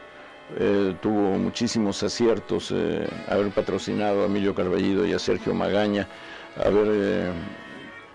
eh, 0.60 0.96
tuvo 1.02 1.40
muchísimos 1.40 2.04
aciertos, 2.04 2.72
eh, 2.72 3.08
haber 3.28 3.50
patrocinado 3.50 4.22
a 4.22 4.26
Emilio 4.28 4.54
Carballido 4.54 5.04
y 5.06 5.14
a 5.14 5.20
Sergio 5.20 5.56
Magaña, 5.56 6.08
haber 6.58 6.88
eh, 6.90 7.32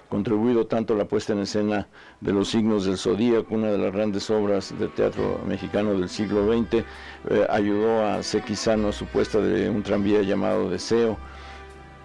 contribuido 0.09 0.67
tanto 0.67 0.95
a 0.95 0.97
la 0.97 1.05
puesta 1.05 1.33
en 1.33 1.41
escena 1.41 1.87
de 2.21 2.33
Los 2.33 2.49
signos 2.49 2.85
del 2.85 2.97
zodíaco, 2.97 3.55
una 3.55 3.71
de 3.71 3.79
las 3.79 3.93
grandes 3.93 4.31
obras 4.31 4.75
de 4.79 4.89
teatro 4.89 5.41
mexicano 5.47 5.93
del 5.93 6.09
siglo 6.09 6.51
XX, 6.53 6.75
eh, 6.75 6.85
ayudó 7.51 8.07
a 8.07 8.23
Sequizano 8.23 8.89
a 8.89 8.93
su 8.93 9.07
puesta 9.07 9.39
de 9.41 9.69
un 9.69 9.83
tranvía 9.83 10.23
llamado 10.23 10.71
Deseo, 10.71 11.19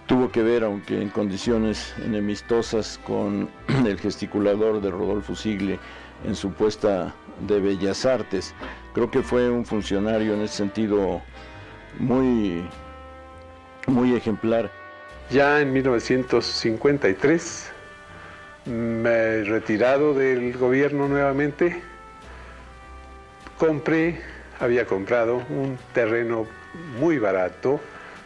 tuvo 0.05 0.31
que 0.31 0.43
ver, 0.43 0.63
aunque 0.63 1.01
en 1.01 1.09
condiciones 1.09 1.93
enemistosas, 2.03 2.99
con 3.05 3.49
el 3.85 3.99
gesticulador 3.99 4.81
de 4.81 4.91
Rodolfo 4.91 5.35
Sigle 5.35 5.79
en 6.25 6.35
su 6.35 6.51
puesta 6.51 7.13
de 7.47 7.59
Bellas 7.59 8.05
Artes. 8.05 8.53
Creo 8.93 9.09
que 9.09 9.21
fue 9.21 9.49
un 9.49 9.65
funcionario 9.65 10.33
en 10.33 10.41
ese 10.41 10.57
sentido 10.57 11.21
muy, 11.99 12.63
muy 13.87 14.13
ejemplar. 14.13 14.82
Ya 15.29 15.61
en 15.61 15.71
1953 15.73 17.71
me 18.65 19.43
retirado 19.43 20.13
del 20.13 20.57
gobierno 20.57 21.07
nuevamente, 21.07 21.81
compré, 23.57 24.21
había 24.59 24.85
comprado 24.85 25.37
un 25.49 25.79
terreno 25.93 26.45
muy 26.99 27.17
barato 27.17 27.79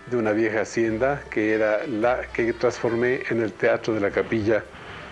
de 0.08 0.18
una 0.18 0.32
vieja 0.32 0.62
hacienda 0.62 1.22
que 1.30 1.54
era 1.54 1.86
la 1.88 2.22
que 2.34 2.52
transformé 2.54 3.22
en 3.30 3.42
el 3.42 3.54
Teatro 3.54 3.94
de 3.94 4.00
la 4.00 4.10
Capilla, 4.12 4.64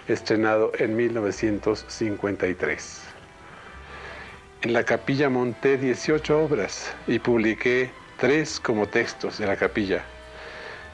estrenado 0.08 0.72
en 0.78 0.96
1953. 0.96 3.02
En 4.62 4.74
la 4.74 4.84
capilla 4.84 5.30
monté 5.30 5.78
18 5.78 6.44
obras 6.44 6.92
y 7.08 7.20
publiqué 7.20 7.92
tres 8.18 8.60
como 8.60 8.88
textos 8.88 9.38
de 9.38 9.46
la 9.46 9.58
capilla. 9.58 10.04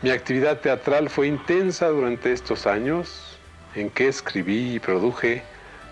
Mi 0.02 0.10
actividad 0.10 0.60
teatral 0.60 1.12
fue 1.12 1.28
intensa 1.28 1.90
durante 1.90 2.34
estos 2.34 2.66
años 2.66 3.38
en 3.76 3.92
que 3.92 4.08
escribí 4.08 4.74
y 4.76 4.80
produje 4.80 5.44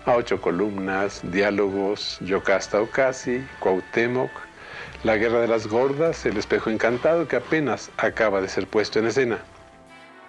a 0.04 0.16
ocho 0.16 0.40
columnas, 0.40 1.20
diálogos, 1.22 2.18
Yocasta 2.20 2.80
Ocasi, 2.80 3.46
Cuauhtémoc, 3.60 4.30
La 5.04 5.16
Guerra 5.16 5.40
de 5.40 5.46
las 5.46 5.68
Gordas, 5.68 6.26
El 6.26 6.38
Espejo 6.38 6.70
Encantado, 6.70 7.28
que 7.28 7.36
apenas 7.36 7.92
acaba 7.98 8.40
de 8.40 8.48
ser 8.48 8.66
puesto 8.66 8.98
en 8.98 9.06
escena. 9.06 9.38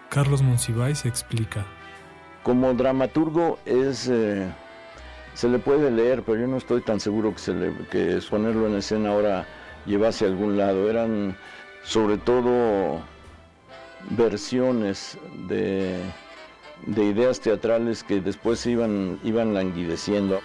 Carlos 0.09 0.43
Monsiváis 0.43 1.05
explica. 1.05 1.65
Como 2.43 2.75
dramaturgo 2.75 3.57
es... 3.65 4.07
Eh, 4.07 4.47
se 5.33 5.47
le 5.47 5.57
puede 5.57 5.89
leer, 5.89 6.21
pero 6.21 6.39
yo 6.39 6.45
no 6.45 6.57
estoy 6.57 6.81
tan 6.81 6.99
seguro 6.99 7.33
que, 7.33 7.39
se 7.39 7.53
le, 7.53 7.73
que 7.87 8.19
ponerlo 8.29 8.67
en 8.67 8.75
escena 8.75 9.09
ahora 9.09 9.47
llevase 9.87 10.25
a 10.25 10.27
algún 10.27 10.57
lado. 10.57 10.87
Eran 10.87 11.35
sobre 11.83 12.17
todo 12.17 13.01
versiones 14.09 15.17
de, 15.47 15.99
de 16.85 17.03
ideas 17.05 17.39
teatrales 17.39 18.03
que 18.03 18.21
después 18.21 18.65
iban, 18.65 19.19
iban 19.23 19.53
languideciendo. 19.53 20.39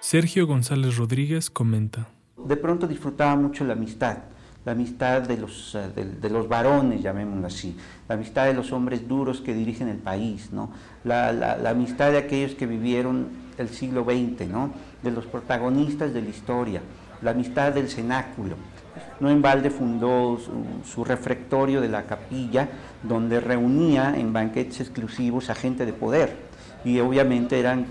Sergio 0.00 0.46
González 0.46 0.96
Rodríguez 0.96 1.50
comenta. 1.50 2.08
De 2.36 2.56
pronto 2.56 2.86
disfrutaba 2.86 3.36
mucho 3.36 3.64
la 3.64 3.74
amistad, 3.74 4.18
la 4.64 4.72
amistad 4.72 5.22
de 5.22 5.36
los, 5.36 5.74
eh, 5.74 5.90
de, 6.20 6.30
los 6.30 6.48
varones, 6.48 7.02
llamémoslo 7.02 7.46
así, 7.46 7.76
la 8.08 8.14
amistad 8.14 8.46
de 8.46 8.54
los 8.54 8.72
hombres 8.72 9.06
duros 9.06 9.42
que 9.42 9.52
dirigen 9.52 9.88
el 9.88 9.98
país, 9.98 10.50
¿no? 10.50 10.72
la, 11.04 11.32
la 11.32 11.70
amistad 11.70 12.12
de 12.12 12.18
aquellos 12.18 12.54
que 12.54 12.66
vivieron 12.66 13.28
el 13.58 13.68
siglo 13.68 14.04
XX, 14.04 14.48
¿no? 14.48 14.72
de 15.02 15.10
los 15.10 15.26
protagonistas 15.26 16.14
de 16.14 16.22
la 16.22 16.28
historia, 16.28 16.80
la 17.22 17.32
amistad 17.32 17.72
del 17.72 17.88
cenáculo. 17.88 18.56
No 19.20 19.30
en 19.30 19.42
balde 19.42 19.70
fundó 19.70 20.38
su, 20.84 21.04
refectorio 21.04 21.80
de 21.80 21.88
la 21.88 22.04
capilla, 22.04 22.68
donde 23.02 23.40
reunía 23.40 24.14
en 24.16 24.32
banquetes 24.32 24.80
exclusivos 24.80 25.50
a 25.50 25.54
gente 25.54 25.86
de 25.86 25.92
poder. 25.92 26.48
Y 26.84 27.00
obviamente 27.00 27.58
eran 27.58 27.86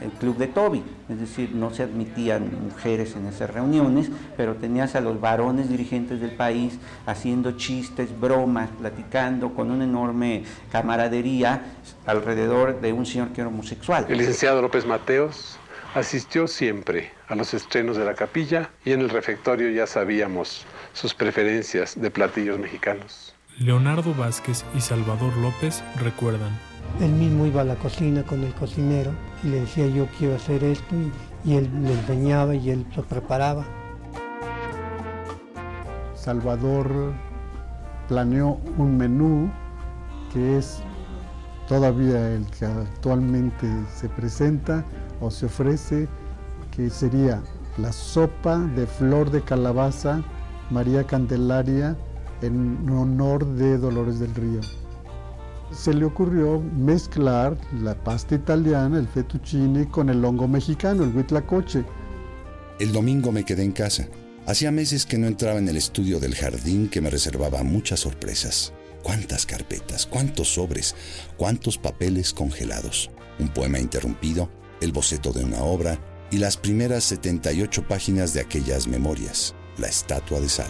el 0.00 0.10
club 0.18 0.38
de 0.38 0.46
Toby, 0.46 0.82
es 1.10 1.20
decir, 1.20 1.54
no 1.54 1.74
se 1.74 1.82
admitían 1.82 2.50
mujeres 2.64 3.14
en 3.16 3.26
esas 3.26 3.50
reuniones, 3.50 4.10
pero 4.34 4.54
tenías 4.54 4.94
a 4.94 5.02
los 5.02 5.20
varones 5.20 5.68
dirigentes 5.68 6.18
del 6.18 6.30
país 6.30 6.78
haciendo 7.04 7.52
chistes, 7.52 8.18
bromas, 8.18 8.70
platicando 8.80 9.52
con 9.52 9.70
una 9.70 9.84
enorme 9.84 10.44
camaradería 10.72 11.62
alrededor 12.06 12.80
de 12.80 12.94
un 12.94 13.04
señor 13.04 13.28
que 13.28 13.42
era 13.42 13.48
homosexual. 13.48 14.06
El 14.08 14.16
licenciado 14.16 14.62
López 14.62 14.86
Mateos 14.86 15.58
asistió 15.94 16.46
siempre 16.46 17.10
a 17.28 17.34
los 17.34 17.54
estrenos 17.54 17.96
de 17.96 18.04
la 18.04 18.14
capilla 18.14 18.70
y 18.84 18.92
en 18.92 19.00
el 19.00 19.08
refectorio 19.08 19.70
ya 19.70 19.86
sabíamos 19.86 20.66
sus 20.92 21.14
preferencias 21.14 22.00
de 22.00 22.10
platillos 22.10 22.58
mexicanos. 22.58 23.34
Leonardo 23.58 24.14
Vázquez 24.14 24.64
y 24.76 24.80
Salvador 24.80 25.36
López 25.38 25.82
recuerdan. 26.00 26.56
Él 27.00 27.12
mismo 27.12 27.46
iba 27.46 27.62
a 27.62 27.64
la 27.64 27.74
cocina 27.74 28.22
con 28.22 28.44
el 28.44 28.54
cocinero 28.54 29.12
y 29.42 29.48
le 29.48 29.60
decía 29.60 29.86
yo 29.88 30.06
quiero 30.18 30.36
hacer 30.36 30.62
esto 30.64 30.94
y, 31.44 31.54
él 31.54 31.70
le 31.82 31.92
enseñaba 31.92 32.54
y 32.54 32.70
él 32.70 32.86
lo 32.96 33.02
preparaba. 33.04 33.64
Salvador 36.14 37.12
planeó 38.08 38.60
un 38.76 38.96
menú 38.96 39.50
que 40.32 40.58
es 40.58 40.82
todavía 41.68 42.34
el 42.34 42.46
que 42.46 42.64
actualmente 42.64 43.66
se 43.94 44.08
presenta 44.08 44.84
o 45.20 45.30
se 45.30 45.46
ofrece, 45.46 46.08
que 46.74 46.90
sería 46.90 47.42
la 47.78 47.92
sopa 47.92 48.58
de 48.58 48.86
flor 48.86 49.30
de 49.30 49.42
calabaza 49.42 50.22
María 50.70 51.04
Candelaria 51.04 51.96
en 52.42 52.88
honor 52.90 53.46
de 53.46 53.78
Dolores 53.78 54.18
del 54.18 54.34
Río. 54.34 54.60
Se 55.72 55.92
le 55.92 56.04
ocurrió 56.04 56.60
mezclar 56.60 57.56
la 57.82 57.94
pasta 57.94 58.34
italiana, 58.34 58.98
el 58.98 59.06
fettuccine, 59.06 59.88
con 59.88 60.08
el 60.08 60.24
hongo 60.24 60.48
mexicano, 60.48 61.04
el 61.04 61.14
huitlacoche. 61.14 61.84
El 62.78 62.92
domingo 62.92 63.32
me 63.32 63.44
quedé 63.44 63.64
en 63.64 63.72
casa. 63.72 64.08
Hacía 64.46 64.70
meses 64.70 65.04
que 65.04 65.18
no 65.18 65.26
entraba 65.26 65.58
en 65.58 65.68
el 65.68 65.76
estudio 65.76 66.20
del 66.20 66.34
jardín 66.34 66.88
que 66.88 67.02
me 67.02 67.10
reservaba 67.10 67.62
muchas 67.64 68.00
sorpresas. 68.00 68.72
Cuántas 69.02 69.44
carpetas, 69.44 70.06
cuántos 70.06 70.54
sobres, 70.54 70.94
cuántos 71.36 71.76
papeles 71.76 72.32
congelados. 72.32 73.10
Un 73.38 73.48
poema 73.48 73.78
interrumpido, 73.78 74.48
el 74.80 74.92
boceto 74.92 75.32
de 75.32 75.44
una 75.44 75.62
obra 75.62 75.98
y 76.30 76.38
las 76.38 76.56
primeras 76.56 77.04
78 77.04 77.86
páginas 77.88 78.34
de 78.34 78.40
aquellas 78.40 78.86
memorias, 78.86 79.54
la 79.78 79.86
estatua 79.88 80.40
de 80.40 80.48
sal. 80.48 80.66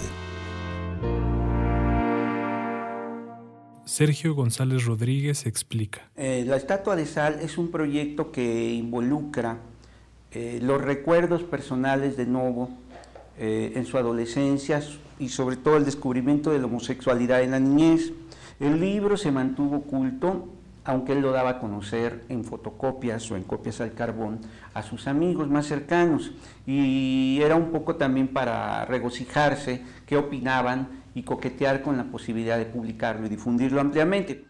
Sergio 3.84 4.34
González 4.34 4.84
Rodríguez 4.84 5.46
explica. 5.46 6.10
Eh, 6.14 6.44
la 6.46 6.56
estatua 6.56 6.94
de 6.94 7.06
sal 7.06 7.40
es 7.40 7.58
un 7.58 7.70
proyecto 7.70 8.30
que 8.30 8.74
involucra 8.74 9.58
eh, 10.30 10.60
los 10.62 10.80
recuerdos 10.80 11.42
personales 11.42 12.16
de 12.16 12.26
Novo 12.26 12.68
eh, 13.38 13.72
en 13.74 13.86
su 13.86 13.96
adolescencia 13.96 14.82
y 15.18 15.30
sobre 15.30 15.56
todo 15.56 15.78
el 15.78 15.84
descubrimiento 15.84 16.50
de 16.50 16.58
la 16.58 16.66
homosexualidad 16.66 17.42
en 17.42 17.52
la 17.52 17.60
niñez. 17.60 18.12
El 18.60 18.78
libro 18.78 19.16
se 19.16 19.32
mantuvo 19.32 19.78
oculto 19.78 20.48
aunque 20.88 21.12
él 21.12 21.20
lo 21.20 21.32
daba 21.32 21.50
a 21.50 21.60
conocer 21.60 22.24
en 22.30 22.44
fotocopias 22.44 23.30
o 23.30 23.36
en 23.36 23.44
copias 23.44 23.82
al 23.82 23.92
carbón 23.92 24.40
a 24.72 24.82
sus 24.82 25.06
amigos 25.06 25.46
más 25.50 25.66
cercanos. 25.66 26.32
Y 26.66 27.38
era 27.42 27.56
un 27.56 27.70
poco 27.72 27.96
también 27.96 28.28
para 28.28 28.86
regocijarse 28.86 29.82
qué 30.06 30.16
opinaban 30.16 31.02
y 31.14 31.24
coquetear 31.24 31.82
con 31.82 31.98
la 31.98 32.04
posibilidad 32.04 32.56
de 32.56 32.64
publicarlo 32.64 33.26
y 33.26 33.28
difundirlo 33.28 33.82
ampliamente. 33.82 34.46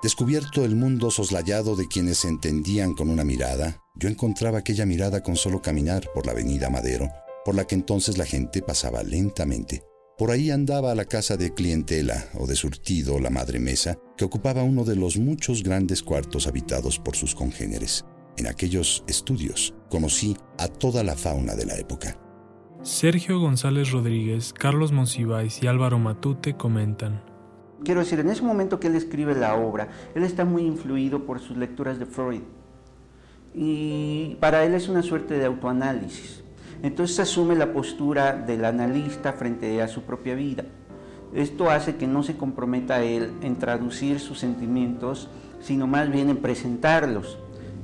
Descubierto 0.00 0.64
el 0.64 0.76
mundo 0.76 1.10
soslayado 1.10 1.74
de 1.74 1.88
quienes 1.88 2.18
se 2.18 2.28
entendían 2.28 2.94
con 2.94 3.10
una 3.10 3.24
mirada, 3.24 3.82
yo 3.96 4.08
encontraba 4.08 4.58
aquella 4.58 4.86
mirada 4.86 5.24
con 5.24 5.34
solo 5.34 5.60
caminar 5.60 6.08
por 6.14 6.24
la 6.24 6.32
avenida 6.32 6.70
Madero, 6.70 7.08
por 7.44 7.56
la 7.56 7.64
que 7.64 7.74
entonces 7.74 8.16
la 8.16 8.26
gente 8.26 8.62
pasaba 8.62 9.02
lentamente. 9.02 9.82
Por 10.22 10.30
ahí 10.30 10.52
andaba 10.52 10.92
a 10.92 10.94
la 10.94 11.04
casa 11.04 11.36
de 11.36 11.52
clientela 11.52 12.28
o 12.38 12.46
de 12.46 12.54
surtido 12.54 13.18
la 13.18 13.28
madre 13.28 13.58
mesa, 13.58 13.98
que 14.16 14.24
ocupaba 14.24 14.62
uno 14.62 14.84
de 14.84 14.94
los 14.94 15.18
muchos 15.18 15.64
grandes 15.64 16.00
cuartos 16.00 16.46
habitados 16.46 17.00
por 17.00 17.16
sus 17.16 17.34
congéneres. 17.34 18.04
En 18.36 18.46
aquellos 18.46 19.02
estudios 19.08 19.74
conocí 19.90 20.36
a 20.58 20.68
toda 20.68 21.02
la 21.02 21.16
fauna 21.16 21.56
de 21.56 21.66
la 21.66 21.76
época. 21.76 22.16
Sergio 22.82 23.40
González 23.40 23.90
Rodríguez, 23.90 24.52
Carlos 24.52 24.92
Monsiváis 24.92 25.60
y 25.60 25.66
Álvaro 25.66 25.98
Matute 25.98 26.56
comentan. 26.56 27.24
Quiero 27.82 27.98
decir, 27.98 28.20
en 28.20 28.30
ese 28.30 28.42
momento 28.42 28.78
que 28.78 28.86
él 28.86 28.94
escribe 28.94 29.34
la 29.34 29.56
obra, 29.56 29.88
él 30.14 30.22
está 30.22 30.44
muy 30.44 30.62
influido 30.62 31.26
por 31.26 31.40
sus 31.40 31.56
lecturas 31.56 31.98
de 31.98 32.06
Freud. 32.06 32.42
Y 33.54 34.36
para 34.38 34.64
él 34.64 34.74
es 34.74 34.88
una 34.88 35.02
suerte 35.02 35.34
de 35.34 35.46
autoanálisis. 35.46 36.41
Entonces 36.82 37.20
asume 37.20 37.54
la 37.54 37.72
postura 37.72 38.32
del 38.34 38.64
analista 38.64 39.32
frente 39.32 39.80
a 39.80 39.88
su 39.88 40.02
propia 40.02 40.34
vida. 40.34 40.64
Esto 41.34 41.70
hace 41.70 41.96
que 41.96 42.06
no 42.06 42.22
se 42.22 42.36
comprometa 42.36 43.02
él 43.02 43.32
en 43.42 43.56
traducir 43.56 44.20
sus 44.20 44.38
sentimientos, 44.38 45.28
sino 45.60 45.86
más 45.86 46.10
bien 46.10 46.28
en 46.28 46.38
presentarlos 46.38 47.38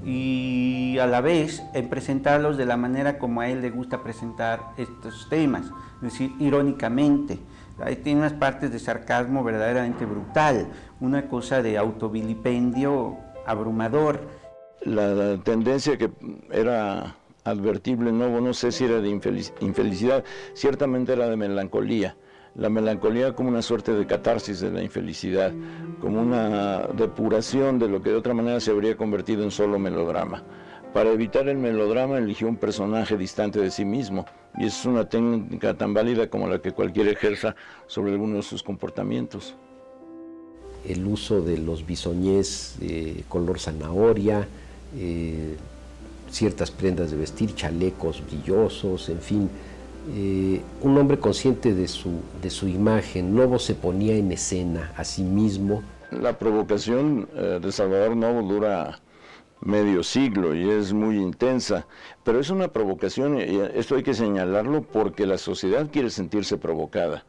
y 0.05 0.97
a 0.99 1.07
la 1.07 1.21
vez 1.21 1.63
en 1.75 1.89
presentarlos 1.89 2.57
de 2.57 2.65
la 2.65 2.77
manera 2.77 3.19
como 3.19 3.41
a 3.41 3.49
él 3.49 3.61
le 3.61 3.71
gusta 3.71 4.03
presentar 4.03 4.73
estos 4.77 5.29
temas, 5.29 5.67
es 5.97 6.03
decir, 6.03 6.33
irónicamente. 6.39 7.39
Ahí 7.81 7.97
tiene 7.97 8.21
unas 8.21 8.33
partes 8.33 8.73
de 8.73 8.79
sarcasmo 8.79 9.45
verdaderamente 9.45 10.05
brutal, 10.05 10.69
una 11.01 11.29
cosa 11.29 11.63
de 11.63 11.79
autovilipendio 11.79 13.17
abrumador. 13.47 14.21
La 14.81 15.39
tendencia 15.45 15.97
que 15.99 16.11
era 16.51 17.18
advertible 17.51 18.13
Novo, 18.13 18.41
no 18.41 18.55
sé 18.55 18.73
si 18.73 18.85
era 18.85 19.01
de 19.01 19.09
infelicidad, 19.09 20.25
ciertamente 20.55 21.13
era 21.13 21.29
de 21.29 21.37
melancolía. 21.37 22.17
La 22.55 22.69
melancolía 22.69 23.35
como 23.35 23.51
una 23.51 23.63
suerte 23.63 23.93
de 23.93 24.07
catarsis 24.07 24.61
de 24.61 24.71
la 24.71 24.83
infelicidad, 24.83 25.53
como 26.01 26.21
una 26.21 26.89
depuración 26.89 27.79
de 27.79 27.89
lo 27.89 28.03
que 28.03 28.11
de 28.11 28.17
otra 28.17 28.35
manera 28.35 28.59
se 28.59 28.71
habría 28.71 28.97
convertido 28.97 29.45
en 29.45 29.51
solo 29.51 29.79
melodrama. 29.79 30.43
Para 30.93 31.11
evitar 31.11 31.49
el 31.49 31.59
melodrama 31.59 32.19
eligió 32.19 32.49
un 32.49 32.57
personaje 32.57 33.17
distante 33.17 33.61
de 33.61 33.71
sí 33.71 33.85
mismo 33.85 34.25
y 34.57 34.67
es 34.67 34.85
una 34.87 35.09
técnica 35.09 35.75
tan 35.75 35.93
válida 35.93 36.29
como 36.29 36.49
la 36.49 36.61
que 36.61 36.73
cualquiera 36.73 37.11
ejerza 37.11 37.55
sobre 37.87 38.13
alguno 38.13 38.37
de 38.37 38.43
sus 38.43 38.63
comportamientos. 38.63 39.55
El 40.87 41.07
uso 41.07 41.43
de 41.43 41.59
los 41.59 41.85
bisoñés 41.85 42.77
de 42.81 43.23
color 43.29 43.61
zanahoria, 43.61 44.49
eh, 44.97 45.57
ciertas 46.31 46.71
prendas 46.71 47.11
de 47.11 47.17
vestir, 47.17 47.55
chalecos 47.55 48.23
brillosos, 48.27 49.09
en 49.09 49.21
fin, 49.21 49.51
eh, 50.14 50.62
un 50.83 50.97
hombre 50.97 51.19
consciente 51.19 51.75
de 51.75 51.88
su, 51.88 52.21
de 52.41 52.51
su 52.51 52.69
imagen. 52.69 53.35
Novo 53.35 53.59
se 53.59 53.75
ponía 53.75 54.17
en 54.17 54.33
escena 54.33 54.93
a 54.97 55.05
sí 55.05 55.23
mismo. 55.23 55.83
La 56.11 56.38
provocación 56.38 57.29
eh, 57.35 57.59
de 57.61 57.73
Salvador 57.73 58.17
Novo 58.17 58.43
dura 58.43 59.01
medio 59.61 60.03
siglo 60.03 60.55
y 60.55 60.69
es 60.71 60.93
muy 60.93 61.17
intensa, 61.17 61.87
pero 62.25 62.41
es 62.41 62.51
una 62.51 62.69
provocación, 62.69 63.41
y 63.41 63.61
esto 63.75 63.97
hay 63.97 64.03
que 64.03 64.14
señalarlo 64.14 64.83
porque 64.83 65.27
la 65.27 65.37
sociedad 65.37 65.88
quiere 65.91 66.11
sentirse 66.11 66.57
provocada. 66.57 67.25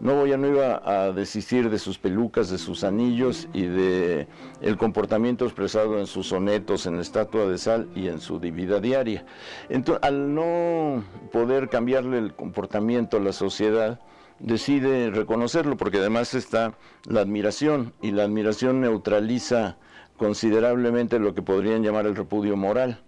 Novo 0.00 0.26
ya 0.26 0.38
no 0.38 0.48
iba 0.48 0.80
a 0.82 1.12
desistir 1.12 1.68
de 1.68 1.78
sus 1.78 1.98
pelucas, 1.98 2.48
de 2.48 2.56
sus 2.56 2.84
anillos 2.84 3.48
y 3.52 3.64
de 3.64 4.28
el 4.62 4.78
comportamiento 4.78 5.44
expresado 5.44 5.98
en 5.98 6.06
sus 6.06 6.28
sonetos, 6.28 6.86
en 6.86 6.96
la 6.96 7.02
estatua 7.02 7.44
de 7.46 7.58
sal 7.58 7.86
y 7.94 8.08
en 8.08 8.18
su 8.18 8.40
vida 8.40 8.80
diaria. 8.80 9.26
Entonces, 9.68 10.02
al 10.02 10.34
no 10.34 11.04
poder 11.30 11.68
cambiarle 11.68 12.16
el 12.16 12.34
comportamiento 12.34 13.18
a 13.18 13.20
la 13.20 13.34
sociedad, 13.34 14.00
decide 14.38 15.10
reconocerlo 15.10 15.76
porque 15.76 15.98
además 15.98 16.32
está 16.32 16.72
la 17.04 17.20
admiración 17.20 17.92
y 18.00 18.12
la 18.12 18.24
admiración 18.24 18.80
neutraliza 18.80 19.76
considerablemente 20.16 21.18
lo 21.18 21.34
que 21.34 21.42
podrían 21.42 21.82
llamar 21.82 22.06
el 22.06 22.16
repudio 22.16 22.56
moral. 22.56 23.02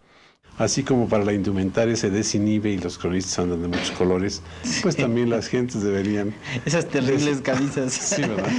Así 0.58 0.82
como 0.82 1.08
para 1.08 1.24
la 1.24 1.32
indumentaria 1.32 1.96
se 1.96 2.10
desinhibe 2.10 2.70
y 2.70 2.78
los 2.78 2.98
cronistas 2.98 3.38
andan 3.38 3.62
de 3.62 3.68
muchos 3.68 3.90
colores, 3.92 4.42
pues 4.82 4.96
también 4.96 5.30
las 5.30 5.48
gentes 5.48 5.82
deberían... 5.82 6.34
Esas 6.64 6.88
terribles 6.88 7.40
camisas. 7.40 7.92
Sí, 8.12 8.22
¿verdad? 8.22 8.50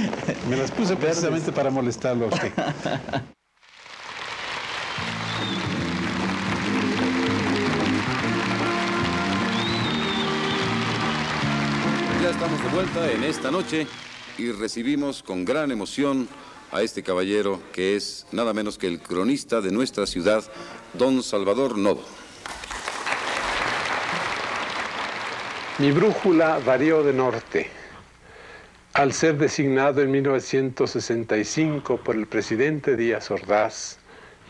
Me 0.50 0.56
las 0.56 0.70
puse 0.70 0.96
precisamente 0.96 1.52
para 1.52 1.70
molestarlo 1.70 2.26
a 2.26 2.28
usted. 2.28 2.52
Ya 12.22 12.30
estamos 12.30 12.62
de 12.62 12.68
vuelta 12.70 13.12
en 13.12 13.22
esta 13.22 13.50
noche 13.50 13.86
y 14.38 14.50
recibimos 14.50 15.22
con 15.22 15.44
gran 15.44 15.70
emoción 15.70 16.26
a 16.74 16.82
este 16.82 17.04
caballero 17.04 17.60
que 17.72 17.94
es 17.94 18.26
nada 18.32 18.52
menos 18.52 18.78
que 18.78 18.88
el 18.88 19.00
cronista 19.00 19.60
de 19.60 19.70
nuestra 19.70 20.06
ciudad, 20.06 20.42
don 20.92 21.22
Salvador 21.22 21.78
Novo. 21.78 22.02
Mi 25.78 25.92
brújula 25.92 26.58
varió 26.66 27.04
de 27.04 27.12
norte. 27.12 27.70
Al 28.92 29.12
ser 29.12 29.38
designado 29.38 30.02
en 30.02 30.10
1965 30.10 31.98
por 31.98 32.16
el 32.16 32.26
presidente 32.26 32.96
Díaz 32.96 33.30
Ordaz 33.30 33.98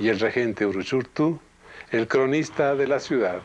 y 0.01 0.09
el 0.09 0.19
regente 0.19 0.65
Uruchurtu, 0.65 1.39
el 1.91 2.09
cronista 2.09 2.75
de 2.75 2.87
la 2.87 3.01
ciudad, 3.01 3.43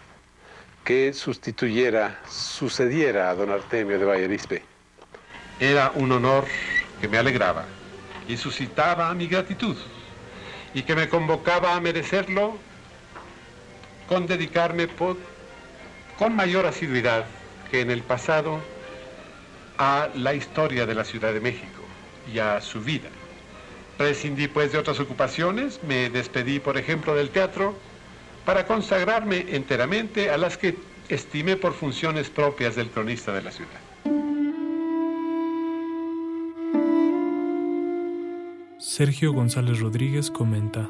que 0.85 1.11
sustituyera, 1.11 2.21
sucediera 2.29 3.29
a 3.29 3.35
don 3.35 3.49
Artemio 3.49 3.99
de 3.99 4.05
Vallerispe. 4.05 4.63
Era 5.59 5.91
un 5.95 6.13
honor 6.13 6.45
que 7.01 7.09
me 7.09 7.17
alegraba 7.17 7.65
y 8.29 8.37
suscitaba 8.37 9.13
mi 9.15 9.27
gratitud 9.27 9.75
y 10.73 10.83
que 10.83 10.95
me 10.95 11.09
convocaba 11.09 11.75
a 11.75 11.81
merecerlo 11.81 12.57
con 14.07 14.27
dedicarme 14.27 14.87
con 16.17 16.35
mayor 16.35 16.67
asiduidad 16.67 17.25
que 17.71 17.81
en 17.81 17.89
el 17.89 18.03
pasado 18.03 18.59
a 19.79 20.09
la 20.15 20.35
historia 20.35 20.85
de 20.85 20.93
la 20.93 21.03
Ciudad 21.03 21.33
de 21.33 21.39
México 21.39 21.81
y 22.31 22.37
a 22.37 22.61
su 22.61 22.81
vida. 22.81 23.09
Prescindí 23.97 24.47
pues 24.47 24.71
de 24.71 24.77
otras 24.77 24.99
ocupaciones, 24.99 25.79
me 25.83 26.09
despedí 26.09 26.59
por 26.59 26.77
ejemplo 26.77 27.15
del 27.15 27.31
teatro 27.31 27.75
para 28.45 28.67
consagrarme 28.67 29.45
enteramente 29.49 30.29
a 30.29 30.37
las 30.37 30.57
que 30.57 30.77
estimé 31.09 31.55
por 31.55 31.73
funciones 31.73 32.29
propias 32.29 32.75
del 32.75 32.89
cronista 32.89 33.33
de 33.33 33.41
la 33.41 33.51
ciudad. 33.51 33.88
Sergio 38.99 39.31
González 39.31 39.79
Rodríguez 39.79 40.29
comenta. 40.29 40.89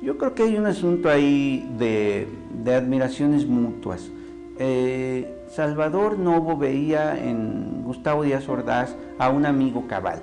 Yo 0.00 0.16
creo 0.16 0.32
que 0.36 0.44
hay 0.44 0.56
un 0.56 0.66
asunto 0.66 1.10
ahí 1.10 1.68
de, 1.76 2.28
admiraciones 2.72 3.44
mutuas. 3.44 4.12
Eh, 4.60 5.44
Salvador 5.50 6.20
Novo 6.20 6.56
veía 6.56 7.20
en 7.20 7.82
Gustavo 7.82 8.22
Díaz 8.22 8.48
Ordaz 8.48 8.94
a 9.18 9.28
un 9.30 9.44
amigo 9.44 9.88
cabal. 9.88 10.22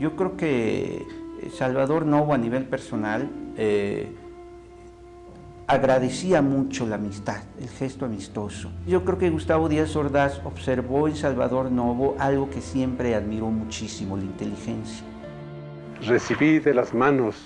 Yo 0.00 0.16
creo 0.16 0.36
que 0.36 1.06
Salvador 1.56 2.04
Novo 2.04 2.34
a 2.34 2.38
nivel 2.38 2.64
personal 2.64 3.30
eh, 3.56 4.08
agradecía 5.70 6.42
mucho 6.42 6.84
la 6.84 6.96
amistad, 6.96 7.42
el 7.60 7.68
gesto 7.68 8.04
amistoso. 8.04 8.72
Yo 8.88 9.04
creo 9.04 9.18
que 9.18 9.30
Gustavo 9.30 9.68
Díaz 9.68 9.94
Ordaz 9.94 10.40
observó 10.44 11.06
en 11.06 11.14
Salvador 11.14 11.70
Novo 11.70 12.16
algo 12.18 12.50
que 12.50 12.60
siempre 12.60 13.14
admiró 13.14 13.46
muchísimo, 13.50 14.16
la 14.16 14.24
inteligencia. 14.24 15.04
Recibí 16.04 16.58
de 16.58 16.74
las 16.74 16.92
manos 16.92 17.36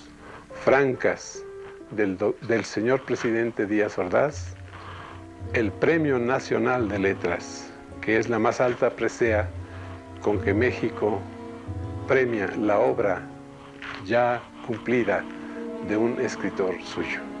francas 0.63 1.43
del, 1.91 2.17
del 2.47 2.65
señor 2.65 3.05
presidente 3.05 3.67
Díaz 3.67 3.99
Ordaz 3.99 4.55
el 5.53 5.71
Premio 5.71 6.17
Nacional 6.17 6.89
de 6.89 6.97
Letras, 6.97 7.71
que 8.01 8.17
es 8.17 8.27
la 8.27 8.39
más 8.39 8.59
alta 8.59 8.89
presea 8.89 9.47
con 10.23 10.41
que 10.41 10.51
México 10.51 11.19
premia 12.07 12.47
la 12.57 12.79
obra 12.79 13.21
ya 14.03 14.41
cumplida 14.65 15.23
de 15.87 15.95
un 15.95 16.19
escritor 16.19 16.73
suyo 16.81 17.34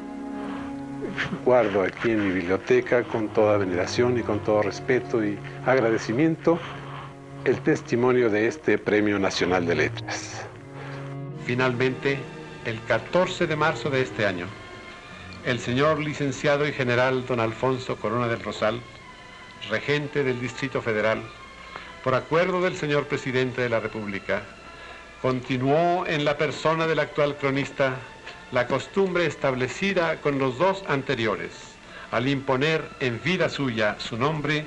guardo 1.43 1.83
aquí 1.83 2.11
en 2.11 2.27
mi 2.27 2.33
biblioteca 2.33 3.03
con 3.03 3.29
toda 3.29 3.57
veneración 3.57 4.17
y 4.17 4.23
con 4.23 4.39
todo 4.39 4.61
respeto 4.61 5.23
y 5.23 5.37
agradecimiento 5.65 6.59
el 7.45 7.59
testimonio 7.61 8.29
de 8.29 8.47
este 8.47 8.77
Premio 8.77 9.19
Nacional 9.19 9.65
de 9.65 9.75
Letras. 9.75 10.45
Finalmente, 11.45 12.17
el 12.65 12.81
14 12.81 13.45
de 13.45 13.55
marzo 13.55 13.89
de 13.89 14.01
este 14.01 14.25
año, 14.25 14.47
el 15.45 15.59
señor 15.59 15.99
licenciado 15.99 16.67
y 16.67 16.73
general 16.73 17.25
don 17.27 17.39
Alfonso 17.39 17.97
Corona 17.97 18.27
del 18.27 18.41
Rosal, 18.41 18.81
regente 19.69 20.23
del 20.23 20.41
Distrito 20.41 20.81
Federal, 20.81 21.21
por 22.03 22.15
acuerdo 22.15 22.61
del 22.61 22.75
señor 22.75 23.05
presidente 23.05 23.61
de 23.61 23.69
la 23.69 23.79
República, 23.79 24.41
continuó 25.21 26.05
en 26.07 26.25
la 26.25 26.37
persona 26.37 26.87
del 26.87 26.99
actual 26.99 27.35
cronista 27.37 27.95
la 28.55 28.67
costumbre 28.67 29.25
establecida 29.25 30.21
con 30.21 30.39
los 30.39 30.57
dos 30.57 30.85
anteriores, 30.87 31.51
al 32.09 32.29
imponer 32.29 32.87
en 33.01 33.21
vida 33.21 33.49
suya 33.49 33.97
su 33.99 34.15
nombre 34.15 34.65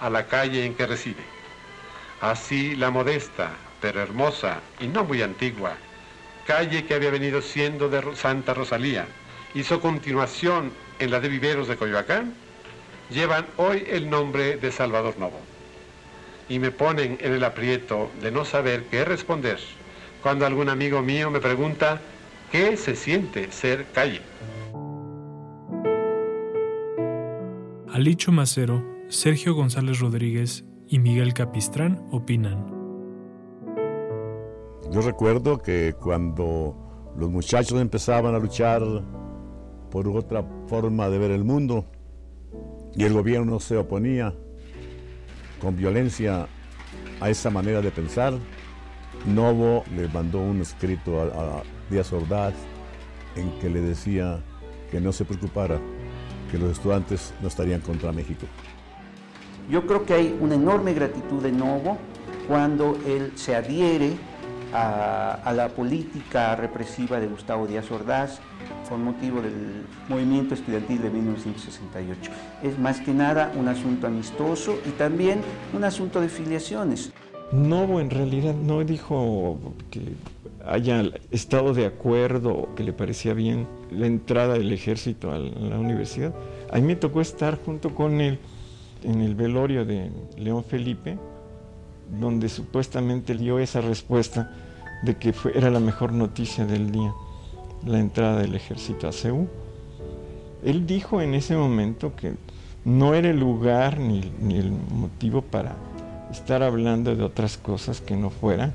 a 0.00 0.08
la 0.08 0.24
calle 0.24 0.64
en 0.64 0.74
que 0.74 0.86
reside. 0.86 1.22
Así 2.22 2.74
la 2.76 2.90
modesta, 2.90 3.50
pero 3.82 4.00
hermosa 4.00 4.62
y 4.80 4.86
no 4.86 5.04
muy 5.04 5.20
antigua, 5.20 5.74
calle 6.46 6.86
que 6.86 6.94
había 6.94 7.10
venido 7.10 7.42
siendo 7.42 7.90
de 7.90 8.16
Santa 8.16 8.54
Rosalía 8.54 9.04
su 9.62 9.80
continuación 9.80 10.72
en 10.98 11.10
la 11.10 11.20
de 11.20 11.28
Viveros 11.28 11.68
de 11.68 11.76
Coyoacán, 11.76 12.32
llevan 13.10 13.44
hoy 13.58 13.84
el 13.90 14.08
nombre 14.08 14.56
de 14.56 14.72
Salvador 14.72 15.18
Novo. 15.18 15.40
Y 16.48 16.58
me 16.58 16.70
ponen 16.70 17.18
en 17.20 17.34
el 17.34 17.44
aprieto 17.44 18.10
de 18.22 18.30
no 18.30 18.46
saber 18.46 18.84
qué 18.90 19.04
responder 19.04 19.58
cuando 20.22 20.46
algún 20.46 20.70
amigo 20.70 21.02
mío 21.02 21.30
me 21.30 21.40
pregunta 21.40 22.00
¿Qué 22.50 22.76
se 22.76 22.94
siente 22.94 23.50
ser 23.50 23.86
calle? 23.92 24.20
Alicho 27.92 28.30
Macero, 28.30 28.84
Sergio 29.08 29.54
González 29.54 29.98
Rodríguez 30.00 30.64
y 30.86 30.98
Miguel 30.98 31.34
Capistrán 31.34 32.06
opinan. 32.12 32.66
Yo 34.92 35.00
recuerdo 35.00 35.58
que 35.58 35.94
cuando 36.00 36.76
los 37.16 37.30
muchachos 37.30 37.80
empezaban 37.80 38.34
a 38.34 38.38
luchar 38.38 38.82
por 39.90 40.08
otra 40.08 40.44
forma 40.68 41.08
de 41.08 41.18
ver 41.18 41.30
el 41.32 41.42
mundo 41.42 41.84
y 42.94 43.04
el 43.04 43.12
gobierno 43.12 43.58
se 43.58 43.76
oponía 43.76 44.32
con 45.60 45.76
violencia 45.76 46.46
a 47.20 47.30
esa 47.30 47.50
manera 47.50 47.80
de 47.80 47.90
pensar, 47.90 48.34
Novo 49.26 49.82
le 49.96 50.06
mandó 50.08 50.40
un 50.40 50.60
escrito 50.60 51.20
a, 51.20 51.62
Díaz 51.90 52.12
Ordaz 52.12 52.54
en 53.36 53.50
que 53.60 53.68
le 53.68 53.80
decía 53.80 54.40
que 54.90 55.00
no 55.00 55.12
se 55.12 55.24
preocupara, 55.24 55.78
que 56.50 56.58
los 56.58 56.72
estudiantes 56.72 57.32
no 57.40 57.48
estarían 57.48 57.80
contra 57.80 58.12
México. 58.12 58.46
Yo 59.68 59.86
creo 59.86 60.04
que 60.04 60.14
hay 60.14 60.38
una 60.40 60.54
enorme 60.54 60.94
gratitud 60.94 61.42
de 61.42 61.52
Novo 61.52 61.98
cuando 62.48 62.96
él 63.06 63.32
se 63.34 63.56
adhiere 63.56 64.16
a, 64.72 65.52
la 65.54 65.68
política 65.68 66.54
represiva 66.56 67.18
de 67.18 67.26
Gustavo 67.26 67.66
Díaz 67.66 67.90
Ordaz 67.90 68.40
con 68.88 69.02
motivo 69.02 69.40
del 69.40 69.86
movimiento 70.08 70.54
estudiantil 70.54 71.02
de 71.02 71.10
1968. 71.10 72.30
Es 72.62 72.78
más 72.78 73.00
que 73.00 73.12
nada 73.12 73.52
un 73.56 73.68
asunto 73.68 74.06
amistoso 74.06 74.78
y 74.86 74.90
también 74.90 75.40
un 75.72 75.84
asunto 75.84 76.20
de 76.20 76.28
filiaciones. 76.28 77.12
Novo 77.52 78.00
en 78.00 78.10
realidad 78.10 78.54
no 78.54 78.82
dijo 78.82 79.58
que 79.90 80.00
haya 80.66 81.04
estado 81.30 81.74
de 81.74 81.86
acuerdo, 81.86 82.68
que 82.74 82.82
le 82.82 82.92
parecía 82.92 83.34
bien 83.34 83.68
la 83.92 84.06
entrada 84.06 84.54
del 84.54 84.72
ejército 84.72 85.30
a 85.30 85.38
la 85.38 85.78
universidad. 85.78 86.34
A 86.72 86.76
mí 86.76 86.82
me 86.82 86.96
tocó 86.96 87.20
estar 87.20 87.56
junto 87.64 87.94
con 87.94 88.20
él 88.20 88.40
en 89.04 89.20
el 89.20 89.36
velorio 89.36 89.84
de 89.84 90.10
León 90.36 90.64
Felipe, 90.64 91.16
donde 92.20 92.48
supuestamente 92.48 93.36
dio 93.36 93.60
esa 93.60 93.80
respuesta 93.80 94.52
de 95.04 95.16
que 95.16 95.32
era 95.54 95.70
la 95.70 95.80
mejor 95.80 96.12
noticia 96.12 96.66
del 96.66 96.90
día, 96.90 97.12
la 97.84 98.00
entrada 98.00 98.40
del 98.40 98.56
ejército 98.56 99.06
a 99.06 99.12
Ceú. 99.12 99.46
Él 100.64 100.84
dijo 100.84 101.22
en 101.22 101.34
ese 101.34 101.56
momento 101.56 102.16
que 102.16 102.34
no 102.84 103.14
era 103.14 103.30
el 103.30 103.38
lugar 103.38 104.00
ni 104.00 104.20
el 104.56 104.72
motivo 104.90 105.42
para 105.42 105.76
estar 106.30 106.62
hablando 106.62 107.14
de 107.14 107.22
otras 107.22 107.56
cosas 107.56 108.00
que 108.00 108.16
no 108.16 108.30
fuera 108.30 108.74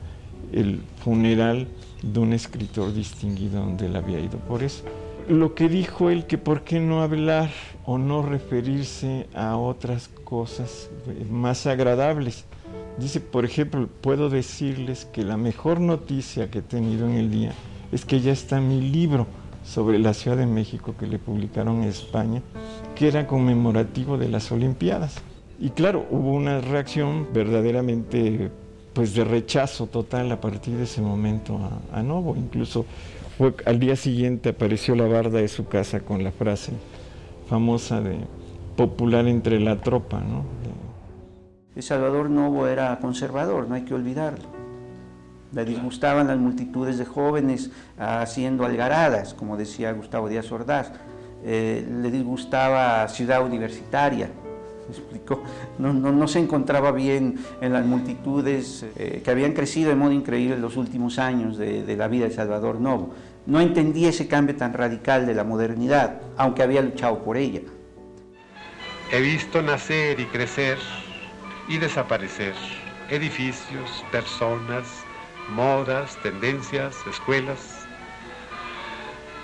el 0.51 0.81
funeral 1.03 1.67
de 2.01 2.19
un 2.19 2.33
escritor 2.33 2.93
distinguido 2.93 3.61
donde 3.61 3.85
él 3.85 3.95
había 3.95 4.19
ido 4.19 4.37
por 4.39 4.63
eso. 4.63 4.83
Lo 5.29 5.53
que 5.53 5.69
dijo 5.69 6.09
él 6.09 6.25
que 6.25 6.37
por 6.37 6.63
qué 6.63 6.79
no 6.79 7.01
hablar 7.01 7.51
o 7.85 7.97
no 7.97 8.21
referirse 8.21 9.27
a 9.33 9.55
otras 9.55 10.09
cosas 10.23 10.89
más 11.29 11.67
agradables. 11.67 12.45
Dice, 12.97 13.21
por 13.21 13.45
ejemplo, 13.45 13.87
puedo 14.01 14.29
decirles 14.29 15.05
que 15.05 15.23
la 15.23 15.37
mejor 15.37 15.79
noticia 15.79 16.49
que 16.49 16.59
he 16.59 16.63
tenido 16.63 17.07
en 17.07 17.15
el 17.15 17.31
día 17.31 17.53
es 17.91 18.05
que 18.05 18.19
ya 18.19 18.31
está 18.31 18.59
mi 18.59 18.81
libro 18.81 19.27
sobre 19.63 19.99
la 19.99 20.13
Ciudad 20.13 20.37
de 20.37 20.45
México 20.45 20.95
que 20.99 21.07
le 21.07 21.19
publicaron 21.19 21.83
en 21.83 21.89
España, 21.89 22.41
que 22.95 23.07
era 23.07 23.27
conmemorativo 23.27 24.17
de 24.17 24.29
las 24.29 24.51
Olimpiadas. 24.51 25.21
Y 25.61 25.69
claro, 25.69 26.07
hubo 26.09 26.33
una 26.33 26.59
reacción 26.59 27.27
verdaderamente 27.31 28.49
pues 28.93 29.13
de 29.13 29.23
rechazo 29.23 29.85
total 29.85 30.31
a 30.31 30.41
partir 30.41 30.75
de 30.75 30.83
ese 30.83 31.03
momento 31.03 31.59
a, 31.93 32.01
Novo. 32.01 32.35
Incluso 32.35 32.83
fue, 33.37 33.53
al 33.67 33.79
día 33.79 33.95
siguiente 33.95 34.49
apareció 34.49 34.95
la 34.95 35.05
barda 35.05 35.37
de 35.37 35.47
su 35.47 35.67
casa 35.67 35.99
con 35.99 36.23
la 36.23 36.31
frase 36.31 36.71
famosa 37.47 38.01
de 38.01 38.17
popular 38.75 39.27
entre 39.27 39.59
la 39.59 39.79
tropa. 39.79 40.19
¿no? 40.19 40.45
El 41.75 41.83
Salvador 41.83 42.31
Novo 42.31 42.65
era 42.65 42.97
conservador, 42.99 43.67
no 43.67 43.75
hay 43.75 43.83
que 43.83 43.93
olvidarlo. 43.93 44.49
Le 45.53 45.63
disgustaban 45.63 46.27
las 46.27 46.39
multitudes 46.39 46.97
de 46.97 47.05
jóvenes 47.05 47.69
haciendo 47.99 48.65
algaradas, 48.65 49.35
como 49.35 49.57
decía 49.57 49.91
Gustavo 49.93 50.27
Díaz 50.27 50.51
Ordaz. 50.51 50.91
Eh, 51.43 51.87
le 52.01 52.09
disgustaba 52.09 53.07
Ciudad 53.09 53.45
Universitaria, 53.45 54.31
explicó, 54.91 55.43
no, 55.79 55.93
no, 55.93 56.11
no, 56.11 56.27
se 56.27 56.39
encontraba 56.39 56.91
bien 56.91 57.39
en 57.61 57.73
las 57.73 57.85
multitudes 57.85 58.85
eh, 58.95 59.21
que 59.23 59.31
habían 59.31 59.53
crecido 59.53 59.89
de 59.89 59.95
modo 59.95 60.11
increíble 60.11 60.55
en 60.55 60.61
los 60.61 60.77
últimos 60.77 61.19
años 61.19 61.57
de, 61.57 61.83
de, 61.83 61.97
la 61.97 62.07
vida 62.07 62.25
de 62.25 62.31
Salvador 62.31 62.79
Novo. 62.79 63.13
No 63.45 63.59
entendía 63.59 64.09
ese 64.09 64.27
cambio 64.27 64.55
tan 64.55 64.73
radical 64.73 65.25
de 65.25 65.33
la 65.33 65.43
modernidad, 65.43 66.21
aunque 66.37 66.63
había 66.63 66.81
luchado 66.81 67.23
por 67.23 67.37
ella. 67.37 67.61
He 69.11 69.19
visto 69.19 69.61
nacer 69.61 70.19
y 70.19 70.25
crecer 70.25 70.77
y 71.67 71.77
desaparecer 71.77 72.53
edificios, 73.11 74.05
personas, 74.09 74.87
modas, 75.49 76.17
tendencias, 76.23 76.95
escuelas. 77.09 77.85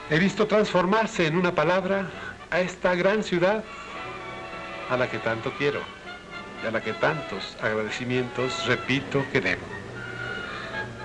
He 0.09 0.17
visto 0.17 0.47
transformarse 0.47 1.27
en 1.27 1.35
una 1.35 1.53
palabra 1.53 2.09
a 2.49 2.61
esta 2.61 2.95
gran 2.95 3.23
ciudad 3.23 3.65
a 4.89 4.97
la 4.97 5.09
que 5.09 5.19
tanto 5.19 5.51
quiero 5.57 5.81
y 6.63 6.67
a 6.67 6.71
la 6.71 6.81
que 6.81 6.93
tantos 6.93 7.57
agradecimientos 7.61 8.65
repito 8.65 9.23
que 9.31 9.41
debo. 9.41 9.61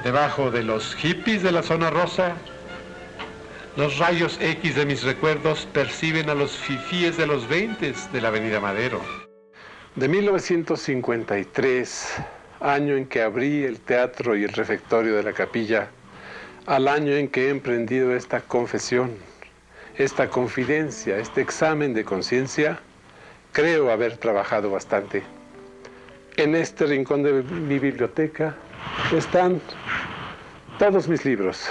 Debajo 0.05 0.51
de 0.51 0.63
los 0.63 0.95
hippies 0.97 1.43
de 1.43 1.53
la 1.53 1.63
zona 1.63 1.91
rosa, 1.91 2.35
los 3.77 3.99
rayos 3.99 4.39
X 4.41 4.75
de 4.75 4.85
mis 4.85 5.03
recuerdos 5.03 5.67
perciben 5.73 6.29
a 6.29 6.35
los 6.35 6.53
fifíes 6.53 7.17
de 7.17 7.27
los 7.27 7.49
20 7.49 7.95
de 8.13 8.21
la 8.21 8.29
Avenida 8.29 8.61
Madero. 8.61 9.01
De 9.95 10.09
1953, 10.09 12.15
año 12.61 12.97
en 12.97 13.07
que 13.07 13.23
abrí 13.23 13.65
el 13.65 13.81
teatro 13.81 14.37
y 14.37 14.45
el 14.45 14.53
refectorio 14.53 15.17
de 15.17 15.23
la 15.23 15.33
capilla, 15.33 15.89
al 16.67 16.89
año 16.89 17.13
en 17.13 17.29
que 17.29 17.47
he 17.47 17.51
emprendido 17.51 18.15
esta 18.15 18.41
confesión, 18.41 19.13
esta 19.97 20.29
confidencia, 20.29 21.19
este 21.19 21.41
examen 21.41 21.95
de 21.95 22.05
conciencia, 22.05 22.81
creo 23.53 23.91
haber 23.91 24.17
trabajado 24.17 24.71
bastante. 24.71 25.23
En 26.37 26.55
este 26.55 26.87
rincón 26.87 27.23
de 27.23 27.43
mi 27.43 27.79
biblioteca 27.79 28.55
están 29.15 29.61
todos 30.79 31.07
mis 31.07 31.25
libros, 31.25 31.69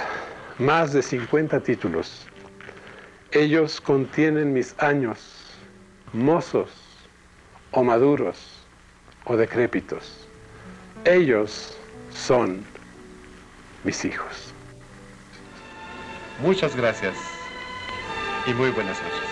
más 0.58 0.92
de 0.92 1.02
50 1.02 1.60
títulos. 1.60 2.26
Ellos 3.32 3.80
contienen 3.80 4.52
mis 4.52 4.74
años, 4.78 5.18
mozos 6.12 6.70
o 7.72 7.82
maduros 7.82 8.64
o 9.24 9.36
decrépitos. 9.36 10.28
Ellos 11.04 11.76
son 12.10 12.64
mis 13.84 14.04
hijos. 14.04 14.52
Muchas 16.40 16.76
gracias 16.76 17.14
y 18.46 18.52
muy 18.54 18.70
buenas 18.70 19.00
noches. 19.02 19.31